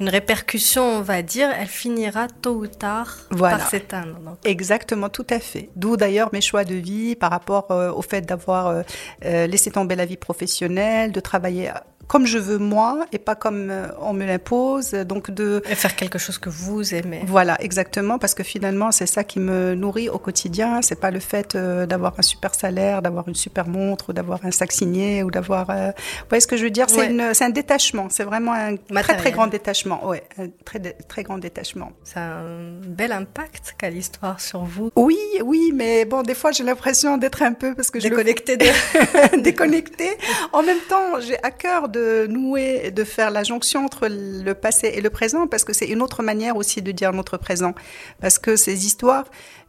une 0.00 0.08
répercussion, 0.08 0.82
on 0.82 1.02
va 1.02 1.22
dire, 1.22 1.50
elle 1.58 1.68
finira 1.68 2.26
tôt 2.28 2.54
ou 2.54 2.66
tard 2.66 3.16
par 3.38 3.68
s'éteindre. 3.68 4.36
Exactement, 4.44 5.08
tout 5.08 5.26
à 5.30 5.38
fait. 5.38 5.70
D'où 5.76 5.96
d'ailleurs 5.96 6.30
mes 6.32 6.40
choix 6.40 6.64
de 6.64 6.74
vie 6.74 7.14
par 7.14 7.30
rapport 7.30 7.70
euh, 7.70 7.92
au 7.92 8.02
fait 8.02 8.22
d'avoir 8.22 8.66
euh, 8.66 8.82
euh, 9.24 9.46
laissé 9.46 9.70
tomber 9.70 9.94
la 9.94 10.06
vie 10.06 10.16
professionnelle, 10.16 11.12
de 11.12 11.20
travailler 11.20 11.70
comme 12.08 12.26
je 12.26 12.38
veux 12.38 12.58
moi 12.58 13.06
et 13.12 13.18
pas 13.18 13.34
comme 13.34 13.70
euh, 13.70 13.88
on 14.00 14.12
me 14.12 14.24
l'impose. 14.24 14.90
Donc 14.92 15.30
de 15.30 15.62
et 15.68 15.74
faire 15.74 15.96
quelque 15.96 16.18
chose 16.18 16.38
que 16.38 16.48
vous 16.48 16.94
aimez. 16.94 17.22
Voilà, 17.26 17.56
exactement, 17.60 18.18
parce 18.18 18.34
que 18.34 18.42
finalement 18.42 18.92
c'est 18.92 19.06
ça 19.06 19.24
qui 19.24 19.40
me 19.40 19.74
nourrit 19.74 20.08
au 20.08 20.18
quotidien. 20.18 20.82
C'est 20.82 21.00
pas 21.00 21.10
le 21.10 21.20
fait 21.20 21.54
euh, 21.54 21.86
d'avoir 21.86 22.14
un 22.18 22.22
super 22.22 22.54
salaire, 22.54 23.02
d'avoir 23.02 23.28
une 23.28 23.34
super 23.34 23.68
montre, 23.68 24.10
ou 24.10 24.12
d'avoir 24.12 24.44
un 24.44 24.50
sac 24.50 24.72
signé, 24.72 25.22
ou 25.22 25.30
d'avoir. 25.30 25.70
Euh, 25.70 25.88
vous 25.96 26.28
voyez 26.28 26.40
ce 26.40 26.46
que 26.46 26.56
je 26.56 26.64
veux 26.64 26.70
dire? 26.70 26.86
C'est 26.88 27.44
un 27.44 27.50
détachement. 27.50 28.08
C'est 28.10 28.24
vraiment 28.24 28.52
un 28.52 28.76
très 28.76 29.16
très 29.16 29.32
grand 29.32 29.46
détachement. 29.46 30.06
Ouais, 30.06 30.24
un 30.38 30.48
très 30.64 30.80
très 30.80 31.22
grand 31.22 31.38
détachement. 31.38 31.92
C'est 32.04 32.20
un 32.20 32.80
bel 32.86 33.12
impact 33.12 33.74
qu'a 33.78 33.90
l'histoire 33.90 34.40
sur 34.40 34.64
vous. 34.64 34.90
Oui, 34.96 35.18
oui, 35.44 35.72
mais 35.74 36.04
bon, 36.04 36.22
des 36.22 36.34
fois 36.34 36.52
j'ai 36.52 36.64
l'impression 36.64 37.16
d'être 37.16 37.42
un 37.42 37.52
peu 37.52 37.74
parce 37.74 37.90
que 37.90 38.00
je 38.00 38.08
déconnecté, 38.08 38.56
de... 38.56 38.66
déconnecté. 39.42 40.10
En 40.52 40.62
même 40.62 40.80
temps, 40.88 41.20
j'ai 41.20 41.42
à 41.42 41.50
cœur 41.50 41.88
de 41.88 41.93
nouer, 42.26 42.90
de 42.90 43.04
faire 43.04 43.30
la 43.30 43.42
jonction 43.42 43.84
entre 43.84 44.08
le 44.08 44.52
passé 44.54 44.92
et 44.94 45.00
le 45.00 45.10
présent, 45.10 45.46
parce 45.46 45.64
que 45.64 45.72
c'est 45.72 45.86
une 45.86 46.02
autre 46.02 46.22
manière 46.22 46.56
aussi 46.56 46.82
de 46.82 46.92
dire 46.92 47.12
notre 47.12 47.36
présent. 47.36 47.74
Parce 48.20 48.38
que 48.38 48.56
ces 48.56 48.86
histoires, 48.86 49.24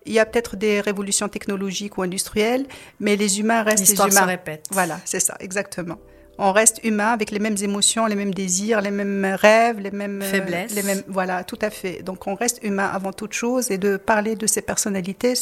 il 0.06 0.14
y 0.14 0.20
a 0.20 0.26
peut-être 0.26 0.56
des 0.56 0.82
révolutions 0.82 1.28
technologiques 1.30 1.98
ou 1.98 2.04
industrielles, 2.04 2.66
mais 3.00 3.16
les 3.16 3.40
humains 3.40 3.64
restent 3.64 3.90
les 3.90 3.96
humains. 3.96 4.10
se 4.10 4.24
répète. 4.24 4.66
Voilà, 4.72 5.00
c'est 5.06 5.20
ça, 5.20 5.36
exactement. 5.40 5.98
On 6.38 6.52
reste 6.52 6.82
humain 6.84 7.14
avec 7.14 7.32
les 7.32 7.40
mêmes 7.40 7.56
émotions, 7.62 8.08
les 8.08 8.16
mêmes 8.16 8.34
désirs, 8.34 8.82
les 8.82 8.92
mêmes 8.92 9.26
rêves, 9.40 9.80
les 9.80 9.92
mêmes 9.92 10.22
faiblesses. 10.22 10.76
les 10.76 10.84
mêmes, 10.84 11.02
voilà, 11.08 11.46
tout 11.46 11.58
à 11.62 11.70
fait. 11.70 12.04
Donc 12.04 12.28
on 12.28 12.36
reste 12.36 12.60
humain 12.62 12.90
avant 12.94 13.14
toute 13.14 13.32
chose 13.32 13.72
et 13.72 13.78
de 13.78 13.96
parler 13.96 14.36
de 14.36 14.46
ces 14.46 14.62
personnalités, 14.62 15.34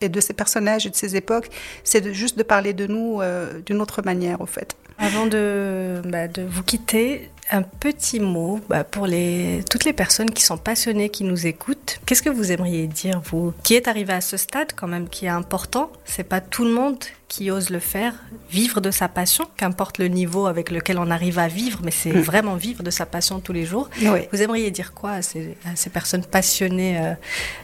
et 0.00 0.08
de 0.08 0.20
ces 0.20 0.32
personnages 0.32 0.84
et 0.84 0.90
de 0.90 0.96
ces 0.96 1.14
époques, 1.14 1.48
c'est 1.84 2.12
juste 2.12 2.36
de 2.36 2.42
parler 2.42 2.72
de 2.72 2.88
nous 2.88 3.20
euh, 3.20 3.60
d'une 3.60 3.80
autre 3.80 4.02
manière, 4.02 4.40
au 4.40 4.46
fait. 4.46 4.76
Avant 5.02 5.26
de, 5.26 6.00
bah, 6.04 6.28
de 6.28 6.42
vous 6.42 6.62
quitter, 6.62 7.28
un 7.52 7.62
petit 7.62 8.18
mot 8.18 8.60
bah, 8.68 8.82
pour 8.82 9.06
les, 9.06 9.62
toutes 9.70 9.84
les 9.84 9.92
personnes 9.92 10.30
qui 10.30 10.42
sont 10.42 10.56
passionnées, 10.56 11.10
qui 11.10 11.22
nous 11.22 11.46
écoutent. 11.46 12.00
Qu'est-ce 12.06 12.22
que 12.22 12.30
vous 12.30 12.50
aimeriez 12.50 12.86
dire, 12.86 13.20
vous, 13.30 13.52
qui 13.62 13.74
est 13.74 13.88
arrivé 13.88 14.12
à 14.14 14.20
ce 14.20 14.36
stade 14.36 14.72
quand 14.74 14.88
même, 14.88 15.08
qui 15.08 15.26
est 15.26 15.28
important? 15.28 15.92
C'est 16.04 16.24
pas 16.24 16.40
tout 16.40 16.64
le 16.64 16.72
monde 16.72 16.96
qui 17.28 17.50
ose 17.50 17.70
le 17.70 17.78
faire, 17.78 18.12
vivre 18.50 18.82
de 18.82 18.90
sa 18.90 19.08
passion, 19.08 19.46
qu'importe 19.56 19.96
le 19.96 20.08
niveau 20.08 20.44
avec 20.46 20.70
lequel 20.70 20.98
on 20.98 21.10
arrive 21.10 21.38
à 21.38 21.48
vivre, 21.48 21.80
mais 21.82 21.90
c'est 21.90 22.12
Mm. 22.12 22.20
vraiment 22.20 22.56
vivre 22.56 22.82
de 22.82 22.90
sa 22.90 23.06
passion 23.06 23.40
tous 23.40 23.54
les 23.54 23.64
jours. 23.64 23.88
Oui. 24.02 24.28
Vous 24.30 24.42
aimeriez 24.42 24.70
dire 24.70 24.92
quoi 24.92 25.12
à 25.12 25.22
ces, 25.22 25.56
à 25.64 25.74
ces 25.74 25.88
personnes 25.88 26.26
passionnées 26.26 26.98
euh, 26.98 27.14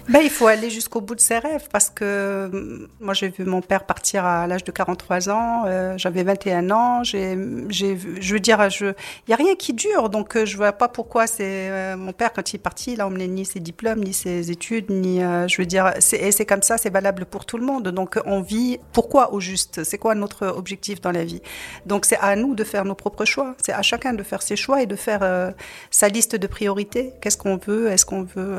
Ben, 0.09 0.21
il 0.23 0.31
faut 0.31 0.47
aller 0.47 0.71
jusqu'au 0.71 1.03
bout 1.03 1.15
de 1.15 1.21
ses 1.21 1.39
rêves 1.39 1.69
parce 1.71 1.91
que 1.91 2.03
euh, 2.03 2.89
moi 3.01 3.13
j'ai 3.13 3.29
vu 3.29 3.45
mon 3.45 3.61
père 3.61 3.85
partir 3.85 4.25
à 4.25 4.47
l'âge 4.47 4.65
de 4.65 4.73
43 4.73 5.29
ans, 5.29 5.65
euh, 5.67 5.99
j'avais 5.99 6.23
21 6.23 6.71
ans, 6.71 7.05
j'ai, 7.05 7.37
je 7.69 8.33
veux 8.33 8.41
dire, 8.41 8.67
il 8.81 8.95
y 9.31 9.33
a 9.35 9.37
rien 9.37 9.55
qui 9.55 9.75
dure, 9.79 10.11
donc 10.11 10.37
euh, 10.37 10.45
je 10.45 10.57
vois 10.57 10.73
pas 10.73 10.89
pourquoi 10.89 11.27
c'est 11.27 11.71
euh, 11.71 11.97
mon 11.97 12.13
père 12.13 12.33
quand 12.33 12.53
il 12.53 12.57
est 12.57 12.59
parti, 12.59 12.93
il 12.93 13.01
a 13.01 13.07
emmené 13.07 13.27
ni 13.29 13.45
ses 13.45 13.61
diplômes, 13.61 14.01
ni 14.01 14.13
ses 14.13 14.51
études, 14.51 14.91
ni, 14.91 15.23
euh, 15.23 15.49
je 15.49 15.57
veux 15.57 15.67
dire, 15.67 15.93
et 16.13 16.33
c'est 16.33 16.45
comme 16.45 16.63
ça, 16.63 16.77
c'est 16.77 16.91
valable 16.91 17.25
pour 17.25 17.47
tout 17.47 17.57
le 17.57 17.65
monde. 17.65 17.89
Donc 17.89 18.19
on 18.27 18.41
vit, 18.41 18.79
pourquoi 18.93 19.33
au 19.33 19.41
juste? 19.41 19.85
C'est 19.85 19.99
quoi 19.99 20.15
notre 20.15 20.47
objectif 20.49 21.01
dans 21.01 21.13
la 21.13 21.25
vie? 21.25 21.41
Donc 21.87 22.05
c'est 22.05 22.19
à 22.19 22.37
nous 22.37 22.55
de 22.55 22.65
faire 22.65 22.85
nos 22.85 22.95
propres 22.95 23.25
choix, 23.25 23.55
c'est 23.65 23.73
à 23.73 23.83
chacun 23.83 24.13
de 24.13 24.23
faire 24.23 24.43
ses 24.43 24.57
choix 24.57 24.83
et 24.83 24.87
de 24.87 24.97
faire 24.97 25.21
euh, 25.23 25.51
sa 25.91 26.09
liste 26.09 26.37
de 26.37 26.47
priorités. 26.47 27.13
Qu'est-ce 27.21 27.39
qu'on 27.39 27.57
veut? 27.57 27.89
Est-ce 27.89 28.05
qu'on 28.05 28.25
veut 28.25 28.57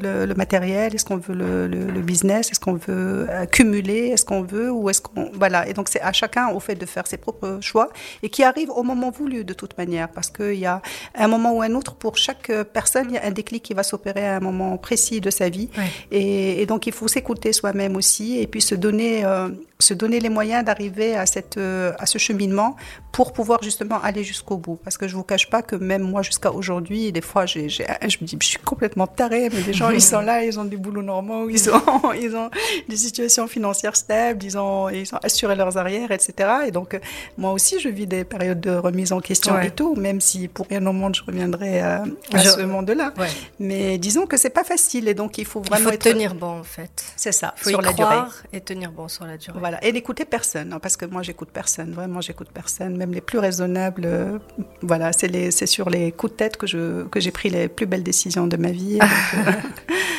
le, 0.00 0.34
matériel? 0.34 0.94
Est-ce 0.94 1.04
qu'on 1.04 1.16
veut 1.16 1.34
le, 1.34 1.66
le- 1.66 2.02
business? 2.02 2.50
Est-ce 2.50 2.60
qu'on 2.60 2.74
veut 2.74 3.26
cumuler 3.50 4.08
Est-ce 4.08 4.24
qu'on 4.24 4.42
veut 4.42 4.70
ou 4.70 4.90
est-ce 4.90 5.00
qu'on 5.00 5.30
voilà. 5.32 5.66
Et 5.68 5.72
donc 5.72 5.88
c'est 5.88 6.02
à 6.02 6.12
chacun 6.12 6.48
au 6.50 6.60
fait 6.60 6.74
de 6.74 6.86
faire 6.86 7.06
ses 7.06 7.16
propres 7.16 7.58
choix 7.60 7.88
et 8.22 8.28
qui 8.28 8.42
arrive 8.42 8.70
au 8.70 8.82
moment 8.82 9.10
voulu 9.10 9.44
de 9.44 9.54
toute 9.54 9.76
manière. 9.78 10.08
Parce 10.10 10.30
qu'il 10.34 10.58
y 10.58 10.66
a 10.66 10.82
un 11.14 11.28
moment 11.28 11.52
ou 11.56 11.62
un 11.62 11.72
autre 11.74 11.94
pour 11.94 12.16
chaque 12.18 12.50
personne 12.72 13.06
il 13.10 13.14
y 13.14 13.18
a 13.18 13.24
un 13.24 13.30
déclic 13.30 13.62
qui 13.62 13.74
va 13.74 13.82
s'opérer 13.82 14.26
à 14.26 14.36
un 14.36 14.40
moment 14.40 14.76
précis 14.76 15.20
de 15.20 15.30
sa 15.30 15.48
vie 15.48 15.68
Ouais. 15.78 15.90
et, 16.10 16.60
et 16.62 16.66
donc 16.66 16.86
il 16.86 16.92
faut 16.92 17.08
s'écouter 17.08 17.52
soi-même 17.52 17.96
aussi 17.96 18.38
et 18.40 18.46
puis 18.46 18.60
se 18.62 18.74
donner 18.74 19.24
euh, 19.24 19.48
se 19.80 19.92
donner 19.92 20.20
les 20.20 20.28
moyens 20.28 20.64
d'arriver 20.64 21.16
à 21.16 21.26
cette 21.26 21.56
euh, 21.58 21.92
à 21.98 22.06
ce 22.06 22.16
cheminement 22.18 22.76
pour 23.12 23.32
pouvoir 23.32 23.60
justement 23.62 24.00
aller 24.02 24.22
jusqu'au 24.22 24.56
bout 24.56 24.76
parce 24.82 24.96
que 24.96 25.08
je 25.08 25.16
vous 25.16 25.24
cache 25.24 25.50
pas 25.50 25.62
que 25.62 25.74
même 25.76 26.02
moi 26.02 26.22
jusqu'à 26.22 26.52
aujourd'hui 26.52 27.10
des 27.12 27.20
fois 27.20 27.44
j'ai, 27.44 27.68
j'ai- 27.68 27.86
je 28.02 28.18
me 28.20 28.24
dis 28.26 28.36
je 28.40 28.46
suis 28.46 28.58
complètement 28.58 29.06
tarée 29.08 29.50
mais 29.52 29.62
les 29.62 29.72
gens 29.72 29.90
ils 29.90 30.00
sont 30.00 30.20
là 30.20 30.44
ils 30.44 30.58
ont 30.60 30.64
du 30.64 30.76
boulot 30.78 31.02
normaux 31.02 31.48
ils 31.50 31.68
ont 31.70 32.12
ils 32.20 32.34
ont 32.36 32.50
des 32.88 32.96
situations 32.96 33.46
financières 33.48 33.96
stables 33.96 34.44
ils 34.44 34.56
ont 34.56 34.88
ils 34.90 35.12
ont 35.14 35.18
assuré 35.22 35.56
leurs 35.56 35.76
arrières 35.76 36.12
etc 36.12 36.28
et 36.68 36.70
donc 36.70 36.94
euh, 36.94 37.00
moi 37.36 37.50
aussi 37.52 37.80
je 37.80 37.88
vis 37.88 38.06
des 38.06 38.22
périodes 38.24 38.60
de 38.60 38.70
remise 38.76 39.12
en 39.12 39.20
question 39.20 39.54
Ouais. 39.54 39.66
et 39.66 39.70
tout 39.70 39.94
même 39.96 40.20
si 40.20 40.46
pour 40.48 40.66
rien 40.68 40.84
au 40.86 40.92
monde 40.92 41.16
je 41.16 41.22
reviendrai 41.24 41.82
euh, 41.82 41.98
à 42.32 42.38
Je- 42.38 42.48
ce 42.48 42.60
monde-là 42.60 43.12
ouais. 43.18 43.28
mais 43.58 43.98
disons 43.98 44.26
que 44.26 44.36
c'est 44.36 44.50
pas 44.50 44.64
facile 44.64 45.08
et 45.08 45.14
donc 45.14 45.36
il 45.38 45.44
faut 45.44 45.62
Il 45.64 45.68
vraiment 45.68 45.84
faut 45.88 45.94
être 45.94 46.02
tenir 46.02 46.34
bon, 46.34 46.60
en 46.60 46.64
fait. 46.64 47.04
c'est 47.16 47.32
ça 47.32 47.54
Il 47.58 47.62
faut 47.64 47.70
sur 47.70 47.80
y 47.82 47.84
la 47.84 47.92
durée 47.92 48.16
et 48.52 48.60
tenir 48.60 48.90
bon 48.92 49.08
sur 49.08 49.24
la 49.26 49.36
durée. 49.36 49.58
Voilà, 49.64 49.82
et 49.82 49.92
n'écouter 49.92 50.26
personne, 50.26 50.74
hein, 50.74 50.78
parce 50.78 50.98
que 50.98 51.06
moi 51.06 51.22
j'écoute 51.22 51.48
personne, 51.50 51.92
vraiment 51.92 52.20
j'écoute 52.20 52.48
personne, 52.52 52.98
même 52.98 53.12
les 53.12 53.22
plus 53.22 53.38
raisonnables. 53.38 54.02
euh, 54.04 54.38
voilà, 54.82 55.14
c'est 55.14 55.26
les, 55.26 55.50
c'est 55.50 55.64
sur 55.64 55.88
les 55.88 56.12
coups 56.12 56.32
de 56.32 56.36
tête 56.36 56.58
que 56.58 56.66
je 56.66 57.04
que 57.04 57.18
j'ai 57.18 57.30
pris 57.30 57.48
les 57.48 57.68
plus 57.68 57.86
belles 57.86 58.02
décisions 58.02 58.46
de 58.46 58.58
ma 58.58 58.70
vie. 58.72 58.98
donc, 59.00 59.08
euh, 59.48 59.52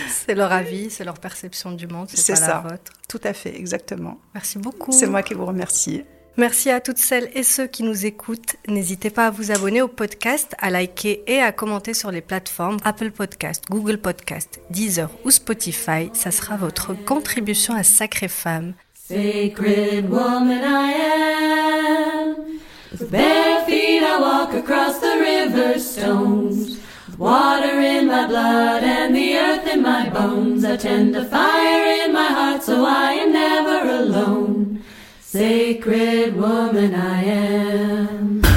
C'est 0.09 0.33
leur 0.33 0.51
avis, 0.51 0.89
c'est 0.89 1.03
leur 1.03 1.19
perception 1.19 1.73
du 1.73 1.85
monde, 1.85 2.07
c'est 2.09 2.17
C'est 2.17 2.33
pas 2.33 2.39
ça. 2.39 2.47
la 2.63 2.69
vôtre. 2.71 2.91
tout 3.07 3.21
à 3.23 3.33
fait, 3.33 3.55
exactement. 3.55 4.17
Merci 4.33 4.57
beaucoup. 4.57 4.91
C'est 4.91 5.05
moi 5.05 5.21
qui 5.21 5.35
vous 5.35 5.45
remercie. 5.45 6.03
Merci 6.37 6.69
à 6.71 6.81
toutes 6.81 6.97
celles 6.97 7.29
et 7.33 7.43
ceux 7.43 7.67
qui 7.67 7.83
nous 7.83 8.05
écoutent. 8.05 8.55
N'hésitez 8.67 9.09
pas 9.11 9.27
à 9.27 9.29
vous 9.29 9.51
abonner 9.51 9.81
au 9.83 9.87
podcast, 9.87 10.53
à 10.57 10.69
liker 10.71 11.23
et 11.27 11.39
à 11.39 11.51
commenter 11.51 11.93
sur 11.93 12.09
les 12.11 12.21
plateformes 12.21 12.77
Apple 12.83 13.11
Podcast, 13.11 13.63
Google 13.69 13.99
Podcast, 13.99 14.59
Deezer 14.71 15.09
ou 15.23 15.29
Spotify. 15.31 16.09
Ça 16.13 16.31
sera 16.31 16.57
votre 16.57 16.93
contribution 17.05 17.73
à 17.75 17.83
Sacrée 17.83 18.27
Femme. 18.27 18.73
Sacred 19.07 20.09
woman 20.09 20.63
I 20.63 20.91
am. 20.91 22.59
With 22.89 23.11
bare 23.11 23.63
feet 23.63 24.01
I 24.01 24.19
walk 24.19 24.55
across 24.55 24.97
the 24.97 25.17
river 25.19 25.77
stones. 25.77 26.79
With 27.05 27.19
water 27.19 27.79
in 27.81 28.07
my 28.07 28.25
blood 28.25 28.83
and 28.83 29.15
the 29.15 29.37
earth 29.37 29.67
in 29.67 29.83
my 29.83 30.09
bones. 30.09 30.65
I 30.65 30.75
tend 30.77 31.15
a 31.15 31.23
fire 31.23 32.03
in 32.03 32.13
my 32.13 32.29
heart 32.29 32.63
so 32.63 32.83
I 32.83 33.11
am 33.11 33.31
never 33.31 33.91
alone. 33.91 34.81
Sacred 35.21 36.35
woman 36.35 36.95
I 36.95 37.23
am. 37.25 38.54